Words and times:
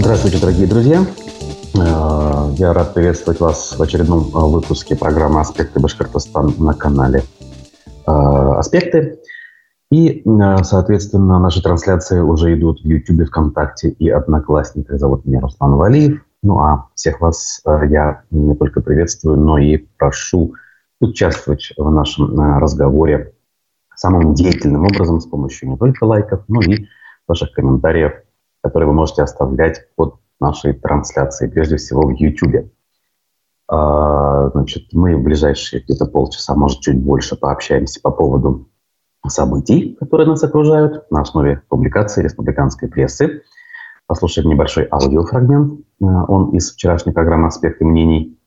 Здравствуйте, 0.00 0.38
дорогие 0.38 0.68
друзья. 0.68 1.04
Э, 1.74 2.54
я 2.56 2.72
рад 2.72 2.94
приветствовать 2.94 3.40
вас 3.40 3.76
в 3.76 3.82
очередном 3.82 4.28
э, 4.28 4.48
выпуске 4.48 4.94
программы 4.94 5.40
«Аспекты 5.40 5.80
Башкортостан» 5.80 6.54
на 6.58 6.72
канале 6.72 7.24
э, 8.06 8.12
«Аспекты». 8.12 9.18
И, 9.90 10.22
соответственно, 10.62 11.40
наши 11.40 11.60
трансляции 11.60 12.20
уже 12.20 12.54
идут 12.54 12.80
в 12.80 12.84
YouTube, 12.84 13.26
ВКонтакте 13.26 13.88
и 13.88 14.08
Одноклассниках. 14.08 15.00
Зовут 15.00 15.24
меня 15.24 15.40
Руслан 15.40 15.74
Валиев. 15.74 16.22
Ну 16.44 16.60
а 16.60 16.86
всех 16.94 17.20
вас 17.20 17.60
я 17.90 18.22
не 18.30 18.54
только 18.54 18.80
приветствую, 18.80 19.36
но 19.36 19.58
и 19.58 19.78
прошу 19.98 20.54
участвовать 21.00 21.72
в 21.76 21.90
нашем 21.90 22.38
разговоре 22.38 23.32
самым 23.96 24.34
деятельным 24.34 24.84
образом 24.84 25.20
с 25.20 25.26
помощью 25.26 25.70
не 25.70 25.76
только 25.76 26.04
лайков, 26.04 26.44
но 26.46 26.60
и 26.60 26.86
ваших 27.26 27.50
комментариев, 27.52 28.12
которые 28.62 28.88
вы 28.88 28.94
можете 28.94 29.22
оставлять 29.22 29.88
под 29.96 30.16
нашей 30.40 30.72
трансляцией, 30.72 31.50
прежде 31.50 31.76
всего 31.76 32.06
в 32.06 32.10
YouTube. 32.10 32.70
А, 33.68 34.50
значит, 34.50 34.92
мы 34.92 35.16
в 35.16 35.22
ближайшие 35.22 35.82
где-то 35.82 36.06
полчаса, 36.06 36.54
может, 36.54 36.80
чуть 36.80 37.02
больше 37.02 37.36
пообщаемся 37.36 38.00
по 38.00 38.10
поводу 38.10 38.68
событий, 39.26 39.96
которые 39.98 40.26
нас 40.28 40.42
окружают 40.42 41.10
на 41.10 41.20
основе 41.20 41.62
публикации 41.68 42.22
республиканской 42.22 42.88
прессы. 42.88 43.42
Послушаем 44.06 44.48
небольшой 44.48 44.88
аудиофрагмент. 44.90 45.80
А, 46.02 46.24
он 46.24 46.50
из 46.50 46.72
вчерашней 46.72 47.12
программы 47.12 47.48
«Аспекты 47.48 47.84
мнений». 47.84 48.38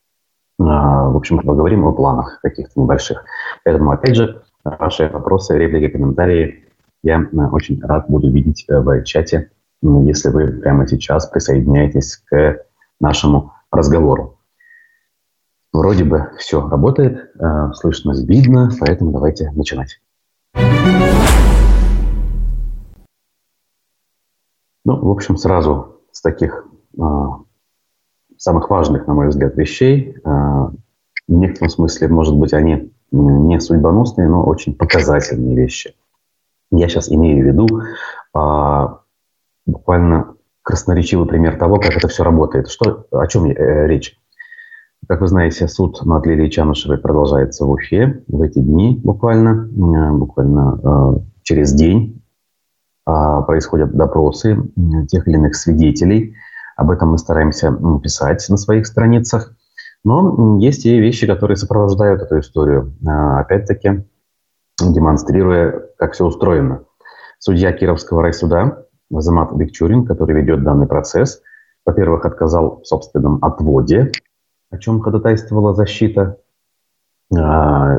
А, 0.59 1.09
в 1.09 1.17
общем, 1.17 1.39
поговорим 1.39 1.85
о 1.85 1.93
планах 1.93 2.39
каких-то 2.41 2.79
небольших. 2.79 3.23
Поэтому, 3.63 3.91
опять 3.91 4.15
же, 4.15 4.43
ваши 4.63 5.09
вопросы, 5.09 5.57
реплики, 5.57 5.91
комментарии 5.91 6.65
я 7.03 7.19
э, 7.19 7.47
очень 7.51 7.81
рад 7.81 8.05
буду 8.07 8.31
видеть 8.31 8.65
э, 8.67 8.79
в 8.79 9.03
чате, 9.03 9.51
если 9.81 10.29
вы 10.29 10.47
прямо 10.47 10.87
сейчас 10.87 11.27
присоединяетесь 11.27 12.17
к 12.17 12.65
нашему 12.99 13.53
разговору. 13.71 14.37
Вроде 15.73 16.03
бы 16.03 16.31
все 16.37 16.67
работает, 16.67 17.31
э, 17.39 17.73
слышно, 17.73 18.13
видно, 18.25 18.69
поэтому 18.79 19.11
давайте 19.11 19.51
начинать. 19.51 20.01
Ну, 24.83 25.05
в 25.05 25.09
общем, 25.11 25.37
сразу 25.37 26.01
с 26.11 26.21
таких 26.21 26.67
самых 28.37 28.69
важных, 28.69 29.07
на 29.07 29.13
мой 29.13 29.29
взгляд, 29.29 29.55
вещей, 29.55 30.17
в 30.23 30.73
некотором 31.27 31.69
смысле, 31.69 32.07
может 32.09 32.35
быть, 32.35 32.53
они 32.53 32.91
не 33.11 33.59
судьбоносные, 33.59 34.27
но 34.27 34.43
очень 34.43 34.73
показательные 34.73 35.55
вещи. 35.55 35.95
Я 36.71 36.87
сейчас 36.87 37.09
имею 37.11 37.43
в 37.43 37.47
виду 37.47 37.67
а, 38.33 39.00
буквально 39.65 40.35
красноречивый 40.63 41.27
пример 41.27 41.57
того, 41.57 41.77
как 41.77 41.95
это 41.95 42.07
все 42.07 42.23
работает. 42.23 42.69
Что, 42.69 43.05
о 43.11 43.27
чем 43.27 43.45
э, 43.45 43.87
речь? 43.87 44.17
Как 45.07 45.21
вы 45.21 45.27
знаете, 45.27 45.67
суд 45.67 46.05
над 46.05 46.25
Лилией 46.25 46.51
Чанышевой 46.51 46.97
продолжается 46.97 47.65
в 47.65 47.71
Уфе 47.71 48.23
в 48.27 48.41
эти 48.41 48.59
дни 48.59 48.99
буквально, 49.03 49.67
э, 49.67 50.11
буквально 50.13 50.79
э, 50.83 51.19
через 51.43 51.73
день 51.73 52.23
э, 53.07 53.11
происходят 53.47 53.93
допросы 53.95 54.57
тех 55.07 55.27
или 55.27 55.35
иных 55.35 55.55
свидетелей. 55.55 56.35
Об 56.77 56.91
этом 56.91 57.09
мы 57.09 57.17
стараемся 57.17 57.75
писать 58.01 58.45
на 58.49 58.57
своих 58.57 58.85
страницах. 58.85 59.55
Но 60.03 60.57
есть 60.59 60.85
и 60.85 60.99
вещи, 60.99 61.27
которые 61.27 61.57
сопровождают 61.57 62.21
эту 62.21 62.39
историю. 62.39 62.95
А, 63.05 63.41
опять-таки, 63.41 64.03
демонстрируя, 64.79 65.89
как 65.97 66.13
все 66.13 66.25
устроено. 66.25 66.85
Судья 67.37 67.71
Кировского 67.71 68.23
райсуда 68.23 68.85
Замат 69.19 69.53
Бекчурин, 69.53 70.05
который 70.05 70.35
ведет 70.35 70.63
данный 70.63 70.87
процесс, 70.87 71.41
во-первых, 71.85 72.25
отказал 72.25 72.81
в 72.81 72.87
собственном 72.87 73.43
отводе, 73.43 74.11
о 74.69 74.77
чем 74.77 75.01
ходатайствовала 75.01 75.73
защита. 75.73 76.37
А, 77.35 77.97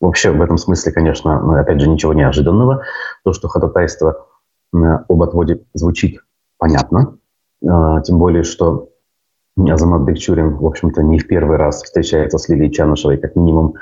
вообще 0.00 0.30
в 0.30 0.40
этом 0.40 0.58
смысле, 0.58 0.92
конечно, 0.92 1.60
опять 1.60 1.80
же, 1.80 1.88
ничего 1.88 2.12
неожиданного. 2.12 2.82
То, 3.24 3.32
что 3.32 3.48
ходатайство 3.48 4.26
об 4.72 5.22
отводе 5.22 5.62
звучит 5.74 6.20
понятно, 6.58 7.18
а, 7.66 8.00
тем 8.02 8.18
более, 8.18 8.42
что 8.42 8.90
Азамат 9.58 10.02
Бекчурин, 10.02 10.56
в 10.56 10.66
общем-то, 10.66 11.02
не 11.02 11.18
в 11.18 11.26
первый 11.26 11.56
раз 11.56 11.82
встречается 11.82 12.38
с 12.38 12.48
Лилией 12.48 12.70
Чанышевой, 12.70 13.16
как 13.16 13.36
минимум 13.36 13.74
э, 13.74 13.78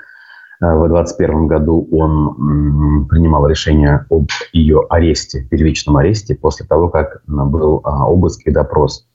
в 0.72 0.88
2021 0.88 1.46
году 1.46 1.88
он 1.92 3.06
принимал 3.08 3.46
решение 3.46 4.06
об 4.10 4.28
ее 4.52 4.86
аресте, 4.88 5.44
первичном 5.50 5.96
аресте, 5.96 6.34
после 6.34 6.66
того, 6.66 6.88
как 6.88 7.22
был 7.26 7.80
а, 7.84 8.08
обыск 8.08 8.46
и 8.46 8.50
допрос. 8.50 9.06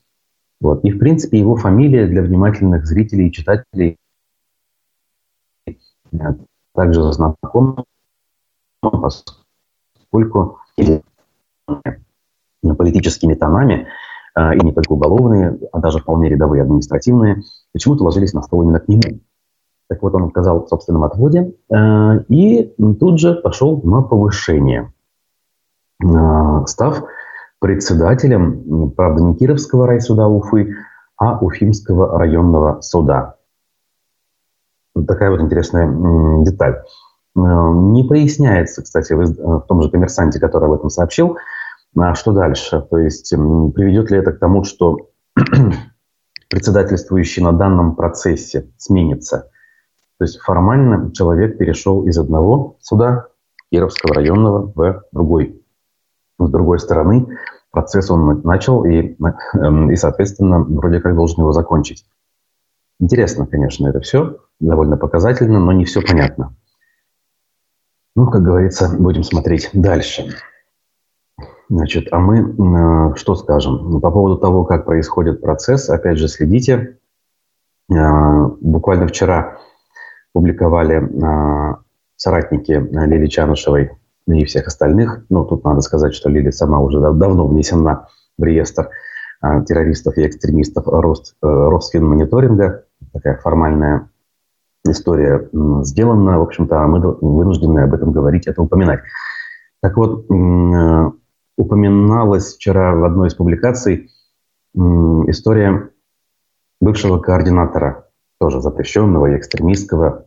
Вот. 0.60 0.84
И, 0.84 0.90
в 0.90 0.98
принципе, 0.98 1.38
его 1.38 1.56
фамилия 1.56 2.06
для 2.06 2.22
внимательных 2.22 2.86
зрителей 2.86 3.28
и 3.28 3.32
читателей 3.32 3.96
э, 5.66 5.72
также 6.74 7.12
знакома, 7.12 7.84
поскольку 8.82 10.58
политическими 12.76 13.34
тонами 13.34 13.88
и 14.36 14.64
не 14.64 14.72
только 14.72 14.92
уголовные, 14.92 15.58
а 15.72 15.80
даже 15.80 15.98
вполне 15.98 16.28
рядовые 16.28 16.62
административные, 16.62 17.42
почему-то 17.72 18.04
ложились 18.04 18.32
на 18.32 18.42
стол 18.42 18.62
именно 18.62 18.80
к 18.80 18.88
нему. 18.88 19.20
Так 19.90 20.02
вот, 20.02 20.14
он 20.14 20.26
отказал 20.26 20.64
в 20.64 20.68
собственном 20.68 21.02
отводе 21.02 21.52
а, 21.68 22.18
и 22.28 22.72
тут 23.00 23.18
же 23.18 23.34
пошел 23.34 23.82
на 23.82 24.02
повышение, 24.02 24.92
а, 26.00 26.64
став 26.66 27.02
председателем, 27.58 28.92
правда, 28.92 29.24
не 29.24 29.34
Кировского 29.34 29.88
райсуда 29.88 30.28
Уфы, 30.28 30.76
а 31.16 31.40
Уфимского 31.40 32.16
районного 32.20 32.80
суда. 32.82 33.34
Такая 34.94 35.32
вот 35.32 35.40
интересная 35.40 35.88
деталь. 36.44 36.84
Не 37.34 38.04
поясняется, 38.04 38.82
кстати, 38.82 39.12
в 39.12 39.60
том 39.62 39.82
же 39.82 39.90
коммерсанте, 39.90 40.38
который 40.38 40.66
об 40.66 40.74
этом 40.74 40.88
сообщил, 40.88 41.36
а 41.96 42.14
что 42.14 42.30
дальше? 42.30 42.80
То 42.88 42.98
есть 42.98 43.30
приведет 43.30 44.12
ли 44.12 44.18
это 44.18 44.30
к 44.30 44.38
тому, 44.38 44.62
что 44.62 45.10
председательствующий 46.48 47.42
на 47.42 47.52
данном 47.52 47.96
процессе 47.96 48.70
сменится? 48.78 49.50
То 50.20 50.24
есть 50.24 50.38
формально 50.40 51.10
человек 51.12 51.56
перешел 51.56 52.06
из 52.06 52.18
одного 52.18 52.76
суда, 52.82 53.28
Кировского 53.72 54.12
районного, 54.12 54.70
в 54.74 55.04
другой. 55.12 55.62
С 56.38 56.50
другой 56.50 56.78
стороны, 56.78 57.38
процесс 57.70 58.10
он 58.10 58.42
начал 58.42 58.84
и, 58.84 59.16
эм, 59.54 59.90
и, 59.90 59.96
соответственно, 59.96 60.60
вроде 60.60 61.00
как 61.00 61.14
должен 61.14 61.40
его 61.40 61.52
закончить. 61.52 62.04
Интересно, 62.98 63.46
конечно, 63.46 63.88
это 63.88 64.00
все, 64.00 64.36
довольно 64.60 64.98
показательно, 64.98 65.58
но 65.58 65.72
не 65.72 65.86
все 65.86 66.02
понятно. 66.02 66.54
Ну, 68.14 68.30
как 68.30 68.42
говорится, 68.42 68.94
будем 68.94 69.22
смотреть 69.22 69.70
дальше. 69.72 70.34
Значит, 71.70 72.08
а 72.12 72.18
мы 72.18 72.40
э, 72.40 73.14
что 73.16 73.36
скажем? 73.36 74.02
По 74.02 74.10
поводу 74.10 74.36
того, 74.36 74.66
как 74.66 74.84
происходит 74.84 75.40
процесс, 75.40 75.88
опять 75.88 76.18
же, 76.18 76.28
следите. 76.28 76.98
Э, 77.90 78.50
буквально 78.60 79.06
вчера 79.06 79.56
публиковали 80.32 81.02
э, 81.02 81.76
соратники 82.16 82.72
Лили 82.72 83.26
Чанышевой 83.26 83.92
и 84.26 84.44
всех 84.44 84.66
остальных. 84.66 85.24
Ну, 85.28 85.44
тут 85.44 85.64
надо 85.64 85.80
сказать, 85.80 86.14
что 86.14 86.28
Лили 86.28 86.50
сама 86.50 86.80
уже 86.80 87.00
дав- 87.00 87.16
давно 87.16 87.46
внесена 87.46 88.08
в 88.38 88.44
реестр 88.44 88.90
э, 89.42 89.64
террористов 89.64 90.16
и 90.16 90.26
экстремистов 90.26 90.86
Рост, 90.86 91.34
э, 91.42 91.46
Росфинмониторинга. 91.46 92.84
Такая 93.12 93.36
формальная 93.38 94.10
история 94.84 95.48
сделана. 95.82 96.38
В 96.38 96.42
общем-то, 96.42 96.78
мы 96.86 97.00
вынуждены 97.00 97.80
об 97.80 97.94
этом 97.94 98.12
говорить, 98.12 98.46
это 98.46 98.62
упоминать. 98.62 99.00
Так 99.82 99.96
вот, 99.96 100.26
э, 100.30 101.10
упоминалась 101.56 102.54
вчера 102.54 102.94
в 102.94 103.04
одной 103.04 103.28
из 103.28 103.34
публикаций 103.34 104.10
история 104.74 105.90
бывшего 106.80 107.18
координатора, 107.18 108.06
тоже 108.40 108.60
запрещенного 108.60 109.26
и 109.26 109.36
экстремистского 109.36 110.26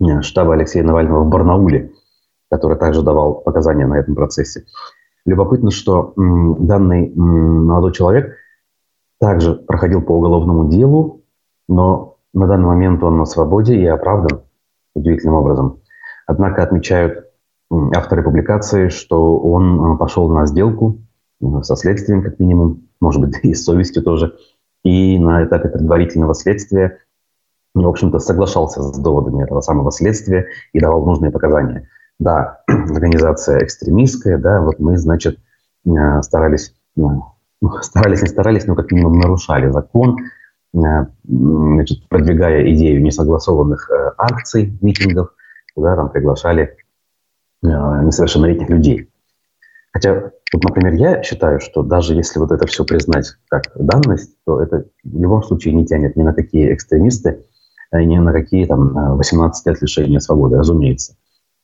э, 0.00 0.22
штаба 0.22 0.54
Алексея 0.54 0.82
Навального 0.82 1.22
в 1.22 1.28
Барнауле, 1.28 1.92
который 2.50 2.78
также 2.78 3.02
давал 3.02 3.34
показания 3.34 3.86
на 3.86 3.98
этом 3.98 4.14
процессе. 4.14 4.64
Любопытно, 5.26 5.70
что 5.70 6.14
данный 6.16 7.12
молодой 7.14 7.92
человек 7.92 8.36
также 9.20 9.54
проходил 9.54 10.00
по 10.02 10.12
уголовному 10.12 10.70
делу, 10.70 11.24
но 11.68 12.16
на 12.32 12.46
данный 12.46 12.66
момент 12.66 13.02
он 13.02 13.18
на 13.18 13.24
свободе 13.24 13.76
и 13.76 13.86
оправдан 13.86 14.42
удивительным 14.94 15.34
образом. 15.36 15.80
Однако 16.26 16.62
отмечают 16.62 17.26
авторы 17.70 18.22
публикации, 18.22 18.88
что 18.88 19.38
он 19.38 19.94
э, 19.94 19.98
пошел 19.98 20.28
на 20.30 20.46
сделку 20.46 21.00
э, 21.42 21.62
со 21.62 21.76
следствием, 21.76 22.22
как 22.22 22.38
минимум, 22.38 22.88
может 23.00 23.20
быть, 23.20 23.38
и 23.42 23.52
с 23.52 23.64
совестью 23.64 24.02
тоже, 24.02 24.36
и 24.84 25.18
на 25.18 25.44
этапе 25.44 25.68
предварительного 25.68 26.34
следствия, 26.34 27.00
в 27.84 27.88
общем-то, 27.88 28.18
соглашался 28.18 28.82
с 28.82 28.98
доводами 28.98 29.42
этого 29.42 29.60
самого 29.60 29.92
следствия 29.92 30.46
и 30.72 30.80
давал 30.80 31.04
нужные 31.04 31.30
показания. 31.30 31.88
Да, 32.18 32.60
организация 32.66 33.62
экстремистская, 33.62 34.38
да, 34.38 34.60
вот 34.60 34.78
мы, 34.78 34.96
значит, 34.96 35.38
э, 35.86 36.22
старались 36.22 36.74
ну, 36.96 37.34
старались, 37.82 38.22
не 38.22 38.28
старались, 38.28 38.66
но 38.66 38.74
как 38.74 38.90
минимум 38.90 39.18
нарушали 39.18 39.70
закон, 39.70 40.18
э, 40.74 41.06
значит, 41.24 42.08
продвигая 42.08 42.70
идею 42.72 43.02
несогласованных 43.02 43.90
э, 43.90 44.12
акций, 44.18 44.76
митингов, 44.80 45.30
куда 45.74 45.96
там 45.96 46.10
приглашали 46.10 46.76
э, 47.62 47.66
несовершеннолетних 47.66 48.68
людей. 48.68 49.10
Хотя, 49.92 50.30
вот, 50.52 50.62
например, 50.62 50.92
я 50.94 51.22
считаю, 51.22 51.60
что 51.60 51.82
даже 51.82 52.14
если 52.14 52.38
вот 52.38 52.52
это 52.52 52.66
все 52.66 52.84
признать 52.84 53.34
как 53.48 53.62
данность, 53.74 54.36
то 54.44 54.60
это 54.60 54.84
в 55.04 55.20
любом 55.20 55.42
случае 55.42 55.72
не 55.74 55.86
тянет 55.86 56.16
ни 56.16 56.22
на 56.22 56.34
какие 56.34 56.72
экстремисты, 56.74 57.46
ни 57.92 58.18
на 58.18 58.32
какие 58.32 58.66
там 58.66 59.16
18 59.16 59.66
лет 59.66 59.82
лишения 59.82 60.18
свободы, 60.18 60.56
разумеется. 60.56 61.16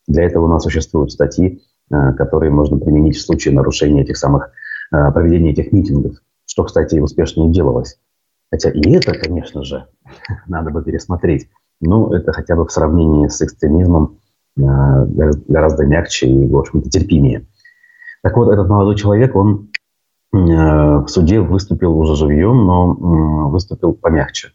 Для 0.07 0.25
этого 0.25 0.47
у 0.47 0.49
нас 0.49 0.63
существуют 0.63 1.13
статьи, 1.13 1.63
которые 1.91 2.51
можно 2.51 2.79
применить 2.79 3.17
в 3.17 3.23
случае 3.23 3.55
нарушения 3.55 4.03
этих 4.03 4.17
самых 4.17 4.51
Э, 4.93 5.11
проведения 5.11 5.53
этих 5.53 5.73
митингов, 5.73 6.17
что, 6.45 6.65
кстати, 6.65 6.99
успешно 6.99 7.43
не 7.45 7.53
делалось. 7.53 7.99
Хотя 8.51 8.71
и 8.71 8.91
это, 8.91 9.15
конечно 9.15 9.65
же, 9.65 9.87
надо 10.47 10.71
бы 10.71 10.83
пересмотреть. 10.85 11.49
Но 11.81 12.15
это 12.15 12.33
хотя 12.33 12.55
бы 12.55 12.67
в 12.67 12.73
сравнении 12.73 13.29
с 13.29 13.41
экстремизмом 13.41 14.19
э, 14.59 14.61
гораздо 15.49 15.87
мягче 15.87 16.27
и, 16.27 16.47
в 16.47 16.57
общем-то, 16.59 16.91
терпимее. 16.91 17.47
Так 18.23 18.37
вот, 18.37 18.53
этот 18.53 18.69
молодой 18.69 18.97
человек, 18.97 19.35
он 19.35 19.71
э, 20.35 20.37
в 20.37 21.09
суде 21.09 21.41
выступил 21.41 21.97
уже 21.97 22.15
живьем, 22.15 22.67
но 22.67 23.49
выступил 23.49 23.95
помягче. 23.95 24.53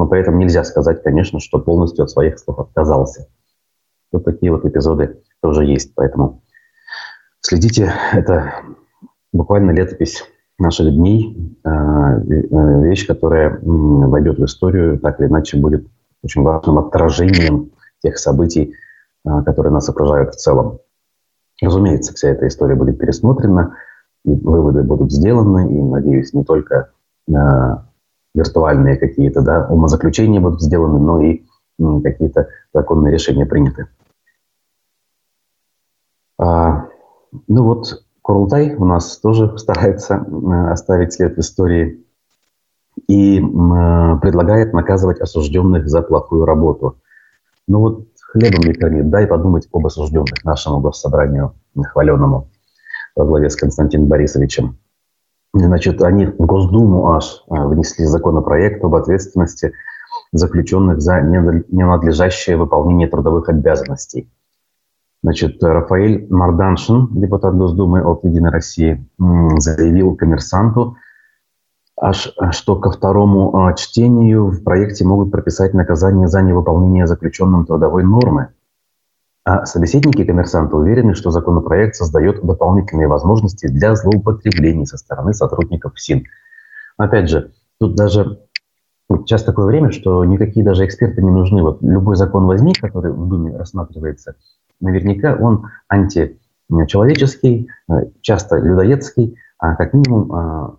Но 0.00 0.06
при 0.06 0.20
этом 0.20 0.38
нельзя 0.38 0.64
сказать, 0.64 1.02
конечно, 1.02 1.40
что 1.40 1.58
полностью 1.58 2.04
от 2.04 2.10
своих 2.10 2.38
слов 2.38 2.58
отказался. 2.58 3.28
Вот 4.10 4.24
такие 4.24 4.50
вот 4.50 4.64
эпизоды 4.64 5.20
тоже 5.42 5.66
есть. 5.66 5.94
Поэтому 5.94 6.42
следите, 7.42 7.92
это 8.14 8.54
буквально 9.30 9.72
летопись 9.72 10.24
наших 10.58 10.90
дней, 10.90 11.54
а, 11.64 12.14
э, 12.14 12.82
вещь, 12.82 13.06
которая 13.06 13.58
войдет 13.60 14.38
в 14.38 14.44
историю, 14.46 14.98
так 14.98 15.20
или 15.20 15.26
иначе 15.26 15.58
будет 15.58 15.86
очень 16.22 16.40
важным 16.40 16.78
отражением 16.78 17.72
тех 18.02 18.16
событий, 18.16 18.72
а, 19.26 19.42
которые 19.42 19.70
нас 19.70 19.86
окружают 19.90 20.34
в 20.34 20.38
целом. 20.38 20.78
Разумеется, 21.60 22.14
вся 22.14 22.30
эта 22.30 22.48
история 22.48 22.74
будет 22.74 22.98
пересмотрена, 22.98 23.76
и 24.24 24.30
выводы 24.30 24.82
будут 24.82 25.12
сделаны, 25.12 25.70
и, 25.70 25.82
надеюсь, 25.82 26.32
не 26.32 26.42
только 26.42 26.88
виртуальные 28.34 28.96
какие-то 28.96 29.42
да, 29.42 29.66
умозаключения 29.68 30.40
будут 30.40 30.62
сделаны, 30.62 30.98
но 30.98 31.22
и 31.22 31.42
какие-то 32.02 32.48
законные 32.72 33.12
решения 33.12 33.46
приняты. 33.46 33.88
Ну 36.38 37.64
вот, 37.64 38.04
Курултай 38.22 38.74
у 38.74 38.84
нас 38.84 39.18
тоже 39.18 39.52
старается 39.58 40.14
э, 40.14 40.70
оставить 40.70 41.12
след 41.12 41.36
в 41.36 41.40
истории 41.40 42.04
и 43.08 43.38
э, 43.38 43.42
предлагает 44.20 44.72
наказывать 44.72 45.20
осужденных 45.20 45.88
за 45.88 46.02
плохую 46.02 46.44
работу. 46.44 46.98
Ну 47.66 47.80
вот 47.80 48.06
хлебом 48.20 48.62
не 48.64 48.74
корми, 48.74 49.02
дай 49.02 49.26
подумать 49.26 49.68
об 49.72 49.86
осужденных 49.86 50.44
нашему 50.44 50.80
госсобранию 50.80 51.54
хваленному 51.76 52.48
во 53.16 53.24
главе 53.24 53.50
с 53.50 53.56
Константином 53.56 54.08
Борисовичем. 54.08 54.78
Значит, 55.52 56.02
они 56.02 56.26
в 56.26 56.46
Госдуму 56.46 57.12
аж 57.12 57.44
э, 57.48 57.66
внесли 57.66 58.04
законопроект 58.04 58.84
об 58.84 58.94
ответственности 58.94 59.72
заключенных 60.32 61.00
за 61.00 61.20
ненадлежащее 61.20 62.56
выполнение 62.56 63.08
трудовых 63.08 63.48
обязанностей. 63.48 64.30
Значит, 65.22 65.62
Рафаэль 65.62 66.26
Марданшин, 66.30 67.08
депутат 67.20 67.56
Госдумы 67.56 68.00
от 68.02 68.24
«Единой 68.24 68.50
России», 68.50 69.06
заявил 69.18 70.16
коммерсанту, 70.16 70.96
аж, 72.00 72.32
что 72.52 72.76
ко 72.76 72.90
второму 72.90 73.54
а, 73.56 73.74
чтению 73.74 74.46
в 74.46 74.62
проекте 74.62 75.04
могут 75.04 75.30
прописать 75.30 75.74
наказание 75.74 76.26
за 76.28 76.40
невыполнение 76.40 77.06
заключенным 77.06 77.66
трудовой 77.66 78.02
нормы. 78.02 78.48
А 79.44 79.64
собеседники 79.64 80.24
коммерсанта 80.24 80.76
уверены, 80.76 81.14
что 81.14 81.30
законопроект 81.30 81.96
создает 81.96 82.44
дополнительные 82.44 83.08
возможности 83.08 83.66
для 83.66 83.94
злоупотреблений 83.94 84.86
со 84.86 84.98
стороны 84.98 85.32
сотрудников 85.32 85.98
СИН. 85.98 86.24
Опять 86.98 87.30
же, 87.30 87.52
тут 87.78 87.94
даже 87.94 88.40
сейчас 89.08 89.42
такое 89.42 89.66
время, 89.66 89.92
что 89.92 90.24
никакие 90.24 90.64
даже 90.64 90.84
эксперты 90.84 91.22
не 91.22 91.30
нужны. 91.30 91.62
Вот 91.62 91.82
любой 91.82 92.16
закон 92.16 92.46
возьми, 92.46 92.74
который 92.74 93.12
в 93.12 93.28
Думе 93.28 93.56
рассматривается, 93.56 94.36
наверняка 94.78 95.34
он 95.34 95.68
античеловеческий, 95.88 97.68
э, 97.90 97.94
часто 98.20 98.58
людоедский, 98.58 99.36
а 99.58 99.74
как 99.76 99.92
минимум 99.92 100.32
а, 100.32 100.76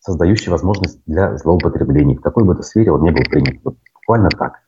создающий 0.00 0.50
возможность 0.50 1.00
для 1.06 1.36
злоупотреблений. 1.36 2.16
В 2.16 2.20
какой 2.20 2.44
бы 2.44 2.54
то 2.54 2.62
сфере 2.62 2.92
он 2.92 3.02
не 3.02 3.10
был 3.10 3.22
принят. 3.22 3.62
Вот 3.64 3.76
буквально 3.94 4.28
так. 4.30 4.60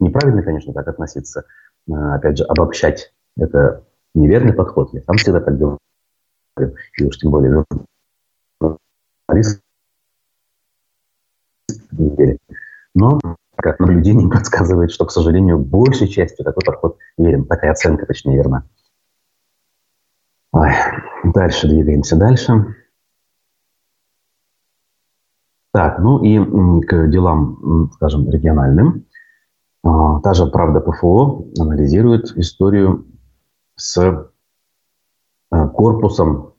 Неправильно, 0.00 0.42
конечно, 0.42 0.72
так 0.72 0.86
относиться. 0.88 1.44
А, 1.90 2.14
опять 2.16 2.38
же, 2.38 2.44
обобщать– 2.44 3.12
это 3.36 3.84
неверный 4.14 4.52
подход. 4.52 4.92
Я 4.92 5.02
сам 5.02 5.16
всегда 5.16 5.40
так 5.40 5.58
говорю. 5.58 5.78
И 6.98 7.04
уж 7.04 7.18
тем 7.18 7.30
более 7.30 7.64
журналист. 8.60 9.60
Но 12.94 13.18
как 13.56 13.80
наблюдение 13.80 14.28
подсказывает, 14.30 14.90
что, 14.90 15.04
к 15.06 15.10
сожалению, 15.10 15.58
большей 15.58 16.08
частью 16.08 16.44
такой 16.44 16.62
подход 16.64 16.98
верен. 17.18 17.44
Такая 17.44 17.72
оценка, 17.72 18.06
точнее, 18.06 18.36
верна. 18.36 18.64
Ой, 20.52 20.70
дальше 21.24 21.68
двигаемся 21.68 22.16
дальше. 22.16 22.76
Так, 25.72 25.98
ну 25.98 26.22
и 26.22 26.38
к 26.82 27.08
делам, 27.08 27.90
скажем, 27.94 28.30
региональным. 28.30 29.06
А, 29.84 30.20
та 30.20 30.34
же 30.34 30.46
«Правда 30.46 30.80
ПФО» 30.80 31.44
анализирует 31.60 32.36
историю 32.36 33.06
с 33.76 33.96
э, 33.98 35.68
корпусом, 35.68 36.54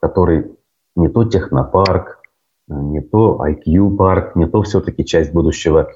который 0.00 0.56
не 0.96 1.08
то 1.08 1.24
технопарк, 1.24 2.20
не 2.68 3.00
то 3.00 3.44
IQ-парк, 3.44 4.36
не 4.36 4.46
то 4.46 4.62
все-таки 4.62 5.04
часть 5.04 5.32
будущего 5.32 5.90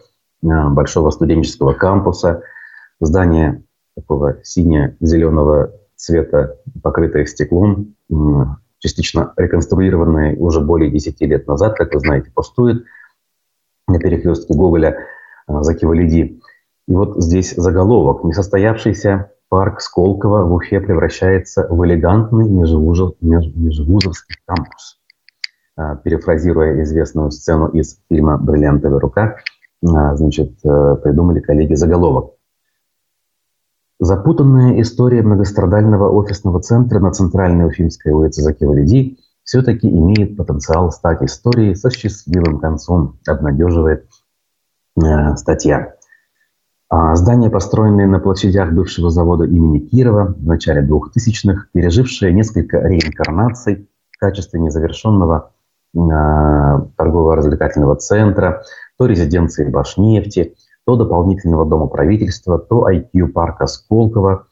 Э, 0.44 0.68
большого 0.68 1.10
студенческого 1.10 1.72
кампуса. 1.72 2.42
Здание 3.00 3.62
такого 3.96 4.38
сине-зеленого 4.42 5.72
цвета, 5.96 6.58
покрытое 6.82 7.24
стеклом, 7.26 7.94
частично 8.78 9.32
реконструированное 9.36 10.36
уже 10.36 10.60
более 10.60 10.90
10 10.90 11.20
лет 11.22 11.46
назад, 11.46 11.76
как 11.76 11.94
вы 11.94 12.00
знаете, 12.00 12.30
пустует 12.30 12.84
на 13.88 13.98
перекрестке 13.98 14.54
Гоголя 14.54 14.98
э, 15.48 15.62
за 15.62 15.74
Кивалиди. 15.74 16.40
И 16.86 16.94
вот 16.94 17.22
здесь 17.22 17.54
заголовок. 17.56 18.24
Несостоявшийся 18.24 19.32
парк 19.48 19.80
Сколково 19.80 20.44
в 20.44 20.54
Уфе 20.54 20.80
превращается 20.80 21.66
в 21.68 21.84
элегантный 21.84 22.48
межвузовский 22.48 24.36
кампус. 24.46 25.00
Э, 25.76 25.96
перефразируя 26.02 26.82
известную 26.82 27.30
сцену 27.30 27.68
из 27.68 27.98
фильма 28.08 28.38
«Бриллиантовая 28.38 29.00
рука», 29.00 29.36
а, 29.86 30.14
значит, 30.16 30.52
э, 30.64 30.96
придумали 31.02 31.40
коллеги 31.40 31.74
заголовок. 31.74 32.34
Запутанная 33.98 34.80
история 34.80 35.22
многострадального 35.22 36.10
офисного 36.10 36.60
центра 36.60 37.00
на 37.00 37.10
центральной 37.10 37.66
Уфимской 37.66 38.12
улице 38.12 38.42
Закива-Лиди 38.42 39.18
все-таки 39.42 39.88
имеет 39.88 40.36
потенциал 40.36 40.90
стать 40.90 41.22
историей 41.22 41.74
со 41.74 41.90
счастливым 41.90 42.60
концом, 42.60 43.18
обнадеживает 43.26 44.08
э, 44.96 45.36
статья. 45.36 45.94
А 46.96 47.16
здание, 47.16 47.50
построенное 47.50 48.06
на 48.06 48.20
площадях 48.20 48.70
бывшего 48.70 49.10
завода 49.10 49.42
имени 49.46 49.80
Кирова 49.80 50.32
в 50.38 50.46
начале 50.46 50.80
2000-х, 50.80 51.66
пережившее 51.72 52.32
несколько 52.32 52.78
реинкарнаций 52.78 53.88
в 54.12 54.18
качестве 54.20 54.60
незавершенного 54.60 55.50
э, 55.92 55.98
торгово-развлекательного 56.96 57.96
центра, 57.96 58.62
то 58.96 59.06
резиденции 59.06 59.68
Башнефти, 59.68 60.54
то 60.86 60.94
дополнительного 60.94 61.66
дома 61.66 61.88
правительства, 61.88 62.60
то 62.60 62.88
IQ-парка 62.88 63.66
Сколково, 63.66 64.46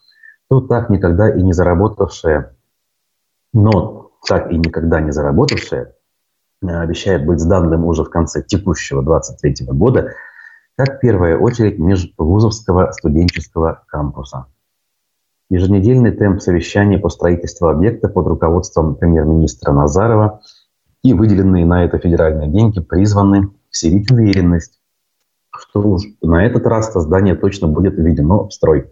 то 0.48 0.60
так 0.62 0.90
никогда 0.90 1.32
и 1.32 1.40
не 1.40 1.52
заработавшее, 1.52 2.56
но 3.52 4.10
так 4.26 4.50
и 4.50 4.58
никогда 4.58 5.00
не 5.00 5.12
заработавшее, 5.12 5.92
э, 6.60 6.66
обещает 6.66 7.24
быть 7.24 7.38
сданным 7.38 7.84
уже 7.84 8.02
в 8.02 8.10
конце 8.10 8.42
текущего 8.42 9.00
23 9.00 9.66
года, 9.68 10.10
как 10.76 11.00
первая 11.00 11.36
очередь 11.36 11.78
межвузовского 11.78 12.92
студенческого 12.92 13.84
кампуса. 13.86 14.46
Еженедельный 15.50 16.12
темп 16.12 16.40
совещаний 16.40 16.98
по 16.98 17.10
строительству 17.10 17.68
объекта 17.68 18.08
под 18.08 18.26
руководством 18.26 18.94
премьер-министра 18.94 19.72
Назарова 19.72 20.40
и 21.02 21.12
выделенные 21.12 21.66
на 21.66 21.84
это 21.84 21.98
федеральные 21.98 22.48
деньги 22.48 22.80
призваны 22.80 23.50
вселить 23.70 24.10
уверенность, 24.10 24.80
что 25.54 25.98
на 26.22 26.46
этот 26.46 26.66
раз 26.66 26.92
здание 26.94 27.34
точно 27.34 27.68
будет 27.68 27.98
введено 27.98 28.48
в 28.48 28.54
строй. 28.54 28.90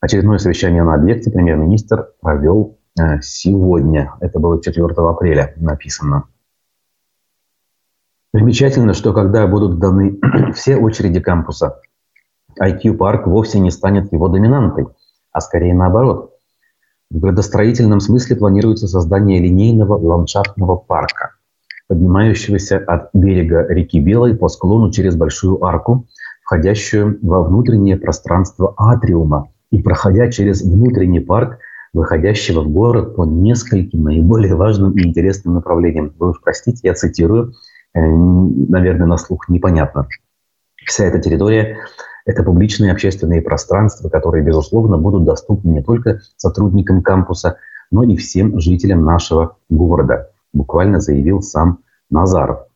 Очередное 0.00 0.38
совещание 0.38 0.84
на 0.84 0.94
объекте 0.94 1.30
премьер-министр 1.30 2.10
провел 2.20 2.78
э, 3.00 3.20
сегодня. 3.22 4.12
Это 4.20 4.38
было 4.38 4.62
4 4.62 4.86
апреля 4.86 5.54
написано. 5.56 6.28
Примечательно, 8.34 8.94
что 8.94 9.12
когда 9.12 9.46
будут 9.46 9.78
даны 9.78 10.18
все 10.56 10.76
очереди 10.76 11.20
кампуса, 11.20 11.78
IQ-парк 12.60 13.28
вовсе 13.28 13.60
не 13.60 13.70
станет 13.70 14.12
его 14.12 14.26
доминантой, 14.26 14.86
а 15.30 15.40
скорее 15.40 15.72
наоборот. 15.72 16.32
В 17.12 17.20
градостроительном 17.20 18.00
смысле 18.00 18.34
планируется 18.34 18.88
создание 18.88 19.38
линейного 19.38 19.96
ландшафтного 19.96 20.74
парка, 20.74 21.36
поднимающегося 21.86 22.78
от 22.78 23.10
берега 23.14 23.68
реки 23.68 24.00
Белой 24.00 24.34
по 24.34 24.48
склону 24.48 24.90
через 24.90 25.14
большую 25.14 25.64
арку, 25.64 26.08
входящую 26.42 27.20
во 27.22 27.44
внутреннее 27.44 27.98
пространство 27.98 28.74
атриума 28.76 29.46
и 29.70 29.80
проходя 29.80 30.28
через 30.28 30.62
внутренний 30.62 31.20
парк, 31.20 31.58
выходящего 31.92 32.62
в 32.62 32.68
город 32.68 33.14
по 33.14 33.24
нескольким 33.24 34.02
наиболее 34.02 34.56
важным 34.56 34.90
и 34.90 35.06
интересным 35.06 35.54
направлениям. 35.54 36.12
Вы 36.18 36.30
уж 36.30 36.40
простите, 36.42 36.80
я 36.82 36.94
цитирую, 36.94 37.54
наверное, 37.94 39.06
на 39.06 39.16
слух 39.16 39.48
непонятно. 39.48 40.08
Вся 40.84 41.04
эта 41.04 41.18
территория– 41.18 41.78
это 42.26 42.42
публичные 42.42 42.92
общественные 42.92 43.42
пространства, 43.42 44.08
которые, 44.08 44.44
безусловно, 44.44 44.98
будут 44.98 45.24
доступны 45.24 45.70
не 45.70 45.82
только 45.82 46.20
сотрудникам 46.36 47.02
кампуса, 47.02 47.58
но 47.90 48.02
и 48.02 48.16
всем 48.16 48.58
жителям 48.60 49.04
нашего 49.04 49.56
города, 49.68 50.30
буквально 50.52 51.00
заявил 51.00 51.42
сам 51.42 51.80
Назаров. 52.10 52.66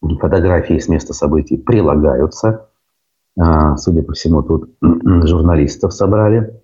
Фотографии 0.00 0.78
с 0.78 0.88
места 0.88 1.14
событий 1.14 1.56
прилагаются. 1.56 2.68
А, 3.38 3.76
судя 3.76 4.02
по 4.02 4.12
всему, 4.12 4.42
тут 4.42 4.70
журналистов 4.82 5.92
собрали. 5.92 6.60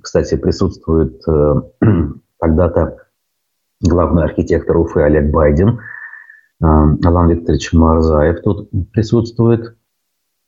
Кстати, 0.00 0.36
присутствует 0.36 1.22
э, 1.26 1.62
когда-то 2.40 2.98
главный 3.80 4.24
архитектор 4.24 4.76
Уфы 4.76 5.00
Олег 5.00 5.30
Байден. 5.30 5.80
Алан 6.62 7.28
Викторович 7.28 7.72
Марзаев 7.72 8.42
тут 8.42 8.70
присутствует. 8.92 9.76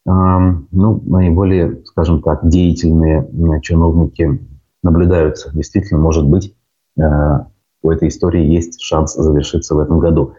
Ну, 0.06 0.66
наиболее, 0.70 1.82
скажем 1.86 2.22
так, 2.22 2.46
деятельные 2.48 3.60
чиновники 3.62 4.40
наблюдаются. 4.82 5.50
Действительно, 5.54 6.00
может 6.00 6.26
быть, 6.26 6.54
у 6.96 7.90
этой 7.90 8.08
истории 8.08 8.44
есть 8.44 8.80
шанс 8.80 9.14
завершиться 9.14 9.74
в 9.74 9.80
этом 9.80 9.98
году. 9.98 10.34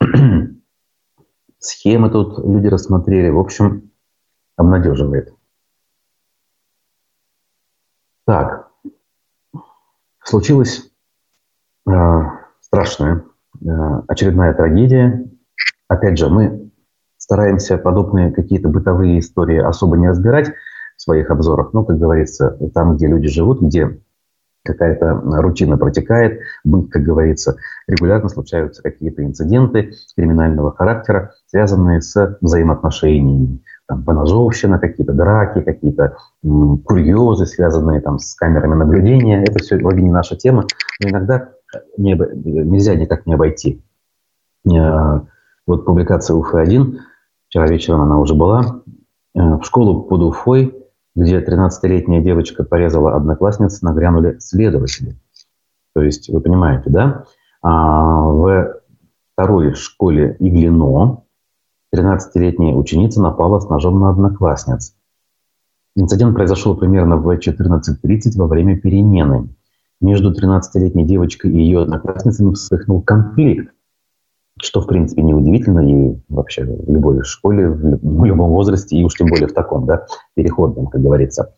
Схемы 1.58 2.10
тут 2.10 2.38
люди 2.38 2.68
рассмотрели. 2.68 3.28
В 3.28 3.38
общем, 3.38 3.90
обнадеживает. 4.56 5.32
Так, 8.24 8.72
случилась 10.24 10.90
э, 11.88 11.92
страшная 12.60 13.18
э, 13.18 13.35
очередная 14.08 14.54
трагедия. 14.54 15.24
Опять 15.88 16.18
же, 16.18 16.28
мы 16.28 16.70
стараемся 17.18 17.78
подобные 17.78 18.32
какие-то 18.32 18.68
бытовые 18.68 19.18
истории 19.18 19.58
особо 19.58 19.96
не 19.96 20.08
разбирать 20.08 20.52
в 20.96 21.02
своих 21.02 21.30
обзорах. 21.30 21.72
Но, 21.72 21.84
как 21.84 21.98
говорится, 21.98 22.58
там, 22.74 22.96
где 22.96 23.06
люди 23.06 23.28
живут, 23.28 23.60
где 23.60 24.00
какая-то 24.64 25.22
рутина 25.40 25.78
протекает, 25.78 26.40
как 26.90 27.02
говорится, 27.02 27.56
регулярно 27.86 28.28
случаются 28.28 28.82
какие-то 28.82 29.24
инциденты 29.24 29.92
криминального 30.16 30.74
характера, 30.74 31.32
связанные 31.46 32.00
с 32.00 32.38
взаимоотношениями 32.40 33.60
там, 33.88 34.02
поножовщина, 34.02 34.78
какие-то 34.78 35.12
драки, 35.12 35.60
какие-то 35.60 36.16
м, 36.44 36.78
курьезы, 36.78 37.46
связанные 37.46 38.00
там, 38.00 38.18
с 38.18 38.34
камерами 38.34 38.74
наблюдения. 38.74 39.44
Это 39.44 39.60
все 39.60 39.76
вроде 39.76 40.02
не 40.02 40.10
наша 40.10 40.36
тема, 40.36 40.66
но 41.00 41.10
иногда 41.10 41.50
не, 41.96 42.14
нельзя 42.14 42.94
никак 42.94 43.26
не 43.26 43.34
обойти. 43.34 43.82
Э, 44.66 45.20
вот 45.66 45.84
публикация 45.84 46.36
УФ-1, 46.36 46.98
вчера 47.48 47.66
вечером 47.66 48.02
она 48.02 48.18
уже 48.18 48.34
была, 48.34 48.82
э, 49.34 49.40
в 49.40 49.62
школу 49.64 50.02
под 50.02 50.22
Уфой, 50.22 50.74
где 51.14 51.40
13-летняя 51.40 52.22
девочка 52.22 52.64
порезала 52.64 53.16
одноклассниц, 53.16 53.82
нагрянули 53.82 54.38
следователи. 54.38 55.16
То 55.94 56.02
есть, 56.02 56.28
вы 56.28 56.40
понимаете, 56.40 56.90
да? 56.90 57.24
А 57.62 58.22
в 58.22 58.80
второй 59.32 59.74
школе 59.74 60.36
Иглино 60.38 61.22
13-летняя 61.94 62.74
ученица 62.74 63.22
напала 63.22 63.60
с 63.60 63.68
ножом 63.68 64.00
на 64.00 64.10
одноклассниц. 64.10 64.94
Инцидент 65.94 66.34
произошел 66.34 66.76
примерно 66.76 67.16
в 67.16 67.26
14.30 67.28 68.36
во 68.36 68.46
время 68.46 68.78
перемены. 68.78 69.48
Между 70.00 70.32
13-летней 70.32 71.04
девочкой 71.04 71.52
и 71.52 71.58
ее 71.58 71.82
одноклассницами 71.82 72.52
вспыхнул 72.52 73.00
конфликт, 73.00 73.72
что, 74.60 74.80
в 74.80 74.86
принципе, 74.86 75.22
неудивительно 75.22 75.80
и 75.80 76.18
вообще 76.28 76.64
в 76.64 76.90
любой 76.92 77.22
школе, 77.24 77.68
в 77.68 78.24
любом 78.24 78.50
возрасте, 78.50 78.96
и 78.96 79.04
уж 79.04 79.14
тем 79.14 79.28
более 79.28 79.48
в 79.48 79.54
таком, 79.54 79.86
да, 79.86 80.06
переходном, 80.34 80.86
как 80.86 81.02
говорится. 81.02 81.54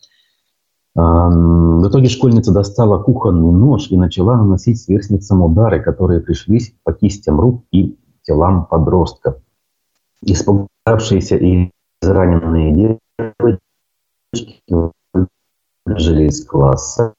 В 0.95 1.89
итоге 1.89 2.09
школьница 2.09 2.53
достала 2.53 3.01
кухонный 3.01 3.53
нож 3.53 3.89
и 3.91 3.97
начала 3.97 4.37
наносить 4.37 4.83
сверстницам 4.83 5.43
удары, 5.43 5.81
которые 5.81 6.21
пришлись 6.21 6.75
по 6.83 6.93
кистям 6.93 7.41
рук 7.41 7.65
и 7.71 7.97
телам 8.23 8.67
подростков. 8.67 9.37
Испугавшиеся 10.23 11.37
и 11.37 11.71
израненные 12.03 12.99
девочки 14.35 14.63
выбежали 15.87 16.25
из 16.27 16.45
класса, 16.45 17.15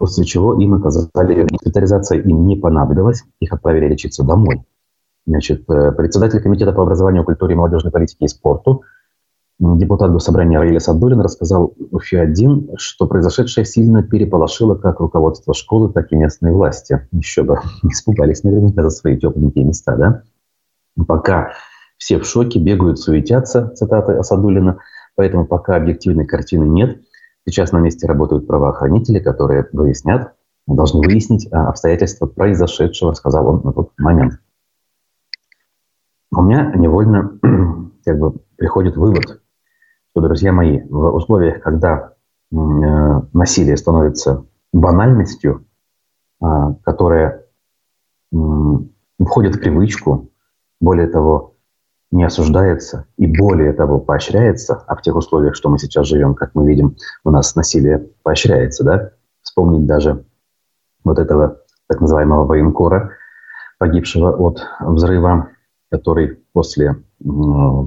после 0.00 0.24
чего 0.24 0.54
им 0.54 0.72
оказали 0.72 1.42
госпитализация 1.42 2.22
им 2.22 2.46
не 2.46 2.56
понадобилась, 2.56 3.22
их 3.38 3.52
отправили 3.52 3.86
лечиться 3.86 4.24
домой. 4.24 4.64
Значит, 5.26 5.68
э, 5.68 5.92
председатель 5.92 6.40
комитета 6.40 6.72
по 6.72 6.82
образованию, 6.82 7.22
культуре, 7.22 7.54
молодежной 7.54 7.92
политике 7.92 8.24
и 8.24 8.28
спорту, 8.28 8.82
депутат 9.58 10.10
Госсобрания 10.10 10.58
Раиля 10.58 10.80
Садулин 10.80 11.20
рассказал 11.20 11.74
УФИ-1, 11.90 12.76
что 12.78 13.06
произошедшее 13.06 13.66
сильно 13.66 14.02
переполошило 14.02 14.74
как 14.74 15.00
руководство 15.00 15.52
школы, 15.52 15.92
так 15.92 16.10
и 16.12 16.16
местные 16.16 16.54
власти. 16.54 17.06
Еще 17.12 17.42
бы, 17.42 17.58
испугались 17.82 18.42
наверняка 18.42 18.82
за 18.82 18.88
свои 18.88 19.18
тепленькие 19.18 19.66
места, 19.66 19.96
да? 19.96 20.22
Пока 21.06 21.52
все 21.98 22.18
в 22.18 22.24
шоке, 22.24 22.58
бегают, 22.58 22.98
суетятся, 22.98 23.68
цитата 23.74 24.18
Асадулина. 24.18 24.78
Поэтому 25.14 25.44
пока 25.44 25.76
объективной 25.76 26.24
картины 26.24 26.64
нет. 26.64 27.02
Сейчас 27.50 27.72
на 27.72 27.78
месте 27.78 28.06
работают 28.06 28.46
правоохранители, 28.46 29.18
которые 29.18 29.68
выяснят, 29.72 30.34
должны 30.68 31.04
выяснить 31.04 31.48
а, 31.50 31.68
обстоятельства 31.68 32.26
произошедшего, 32.26 33.12
сказал 33.12 33.48
он 33.48 33.62
на 33.64 33.72
тот 33.72 33.90
момент. 33.98 34.34
У 36.30 36.42
меня 36.42 36.72
невольно 36.76 37.40
как 38.04 38.18
бы 38.20 38.36
приходит 38.56 38.96
вывод, 38.96 39.42
что, 40.12 40.20
друзья 40.20 40.52
мои, 40.52 40.80
в 40.88 41.12
условиях, 41.12 41.60
когда 41.60 42.12
э, 42.52 42.56
насилие 43.32 43.76
становится 43.76 44.46
банальностью, 44.72 45.66
а, 46.40 46.74
которая 46.84 47.46
входит 48.30 49.56
в 49.56 49.58
привычку, 49.58 50.30
более 50.80 51.08
того, 51.08 51.56
не 52.10 52.24
осуждается 52.24 53.06
и 53.16 53.26
более 53.26 53.72
того 53.72 54.00
поощряется, 54.00 54.82
а 54.86 54.96
в 54.96 55.02
тех 55.02 55.14
условиях, 55.14 55.54
что 55.54 55.68
мы 55.68 55.78
сейчас 55.78 56.06
живем, 56.06 56.34
как 56.34 56.54
мы 56.54 56.66
видим, 56.66 56.96
у 57.24 57.30
нас 57.30 57.54
насилие 57.54 58.08
поощряется, 58.22 58.84
да? 58.84 59.12
Вспомнить 59.42 59.86
даже 59.86 60.24
вот 61.04 61.18
этого 61.18 61.60
так 61.88 62.00
называемого 62.00 62.44
военкора, 62.44 63.12
погибшего 63.78 64.36
от 64.36 64.62
взрыва, 64.80 65.48
который 65.90 66.38
после 66.52 66.96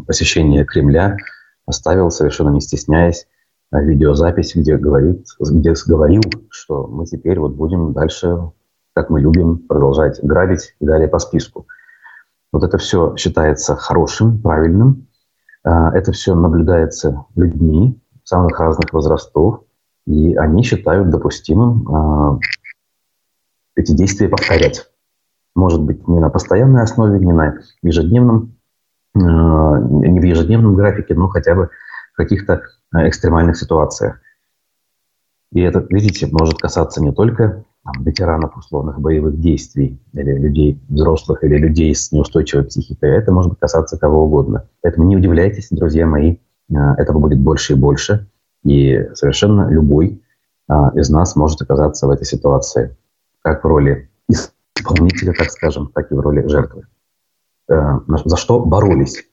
посещения 0.07 0.65
Кремля 0.65 1.17
оставил, 1.65 2.09
совершенно 2.09 2.49
не 2.49 2.61
стесняясь, 2.61 3.27
видеозапись, 3.71 4.55
где, 4.55 4.77
говорит, 4.77 5.25
где 5.39 5.73
говорил, 5.87 6.21
что 6.49 6.87
мы 6.87 7.05
теперь 7.05 7.39
вот 7.39 7.53
будем 7.53 7.93
дальше, 7.93 8.51
как 8.93 9.09
мы 9.09 9.21
любим, 9.21 9.57
продолжать 9.59 10.19
грабить 10.23 10.75
и 10.79 10.85
далее 10.85 11.07
по 11.07 11.19
списку. 11.19 11.67
Вот 12.53 12.63
это 12.63 12.77
все 12.77 13.15
считается 13.17 13.75
хорошим, 13.75 14.39
правильным. 14.39 15.07
А, 15.63 15.91
это 15.97 16.11
все 16.11 16.35
наблюдается 16.35 17.25
людьми 17.35 17.99
самых 18.23 18.59
разных 18.59 18.93
возрастов, 18.93 19.63
и 20.05 20.35
они 20.35 20.61
считают 20.61 21.09
допустимым 21.09 21.87
а, 21.89 22.39
эти 23.75 23.91
действия 23.93 24.29
повторять. 24.29 24.87
Может 25.55 25.81
быть, 25.81 26.07
не 26.07 26.19
на 26.19 26.29
постоянной 26.29 26.83
основе, 26.83 27.19
не 27.19 27.33
на 27.33 27.57
ежедневном, 27.81 28.55
а, 29.15 29.19
не 29.79 30.19
в 30.19 30.23
ежедневном 30.23 30.75
графике, 30.75 31.15
но 31.15 31.29
хотя 31.29 31.55
бы 31.55 31.71
в 32.13 32.17
каких-то 32.17 32.61
экстремальных 32.93 33.57
ситуациях. 33.57 34.19
И 35.53 35.61
это, 35.61 35.83
видите, 35.89 36.27
может 36.31 36.59
касаться 36.59 37.01
не 37.01 37.11
только 37.11 37.65
там, 37.83 38.03
ветеранов 38.03 38.57
условных 38.57 38.99
боевых 38.99 39.39
действий, 39.39 39.99
или 40.13 40.37
людей 40.37 40.81
взрослых, 40.87 41.43
или 41.43 41.57
людей 41.57 41.93
с 41.93 42.11
неустойчивой 42.11 42.65
психикой. 42.65 43.11
Это 43.11 43.31
может 43.31 43.59
касаться 43.59 43.97
кого 43.97 44.23
угодно. 44.25 44.69
Поэтому 44.81 45.07
не 45.07 45.17
удивляйтесь, 45.17 45.67
друзья 45.69 46.05
мои, 46.05 46.37
а, 46.73 46.95
этого 46.95 47.19
будет 47.19 47.39
больше 47.39 47.73
и 47.73 47.75
больше. 47.75 48.29
И 48.63 49.09
совершенно 49.13 49.69
любой 49.69 50.23
а, 50.69 50.91
из 50.95 51.09
нас 51.09 51.35
может 51.35 51.61
оказаться 51.61 52.07
в 52.07 52.11
этой 52.11 52.25
ситуации, 52.25 52.95
как 53.41 53.63
в 53.63 53.67
роли 53.67 54.09
исполнителя, 54.29 55.33
так 55.33 55.51
скажем, 55.51 55.91
так 55.93 56.11
и 56.11 56.15
в 56.15 56.19
роли 56.19 56.47
жертвы. 56.47 56.87
за 57.67 58.37
что 58.37 58.59
боролись. 58.59 59.25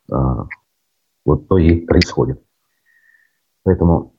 Вот 1.26 1.48
то 1.48 1.58
и 1.58 1.80
происходит. 1.84 2.42
Поэтому 3.62 4.14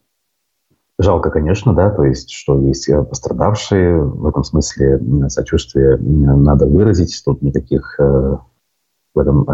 жалко, 1.02 1.30
конечно, 1.30 1.74
да, 1.74 1.90
то 1.90 2.04
есть, 2.04 2.32
что 2.32 2.60
есть 2.62 2.90
пострадавшие, 3.10 4.02
в 4.02 4.26
этом 4.26 4.44
смысле 4.44 5.00
сочувствие 5.30 5.98
надо 5.98 6.66
выразить, 6.68 7.22
тут 7.26 7.42
никаких 7.42 7.98
в 8.00 9.20
этом 9.20 9.46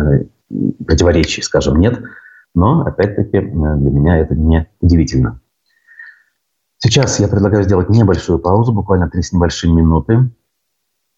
противоречий, 0.85 1.41
скажем, 1.41 1.79
нет. 1.79 2.01
Но, 2.55 2.81
опять-таки, 2.81 3.39
для 3.39 3.91
меня 3.91 4.17
это 4.17 4.35
не 4.35 4.69
удивительно. 4.81 5.41
Сейчас 6.79 7.19
я 7.19 7.27
предлагаю 7.27 7.63
сделать 7.63 7.89
небольшую 7.89 8.39
паузу, 8.39 8.71
буквально 8.71 9.09
три 9.09 9.21
с 9.23 9.33
небольшими 9.33 9.81
минуты. 9.81 10.29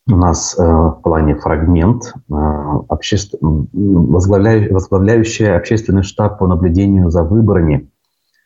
У 0.08 0.16
нас 0.16 0.58
э, 0.58 0.64
в 0.64 1.02
плане 1.04 1.36
фрагмент, 1.36 2.14
э, 2.16 2.34
обществ... 2.34 3.36
возглавляющий, 3.42 4.72
возглавляющий 4.72 5.54
общественный 5.54 6.04
штаб 6.04 6.40
по 6.40 6.48
наблюдению 6.48 7.12
за 7.12 7.24
выборами, 7.24 7.92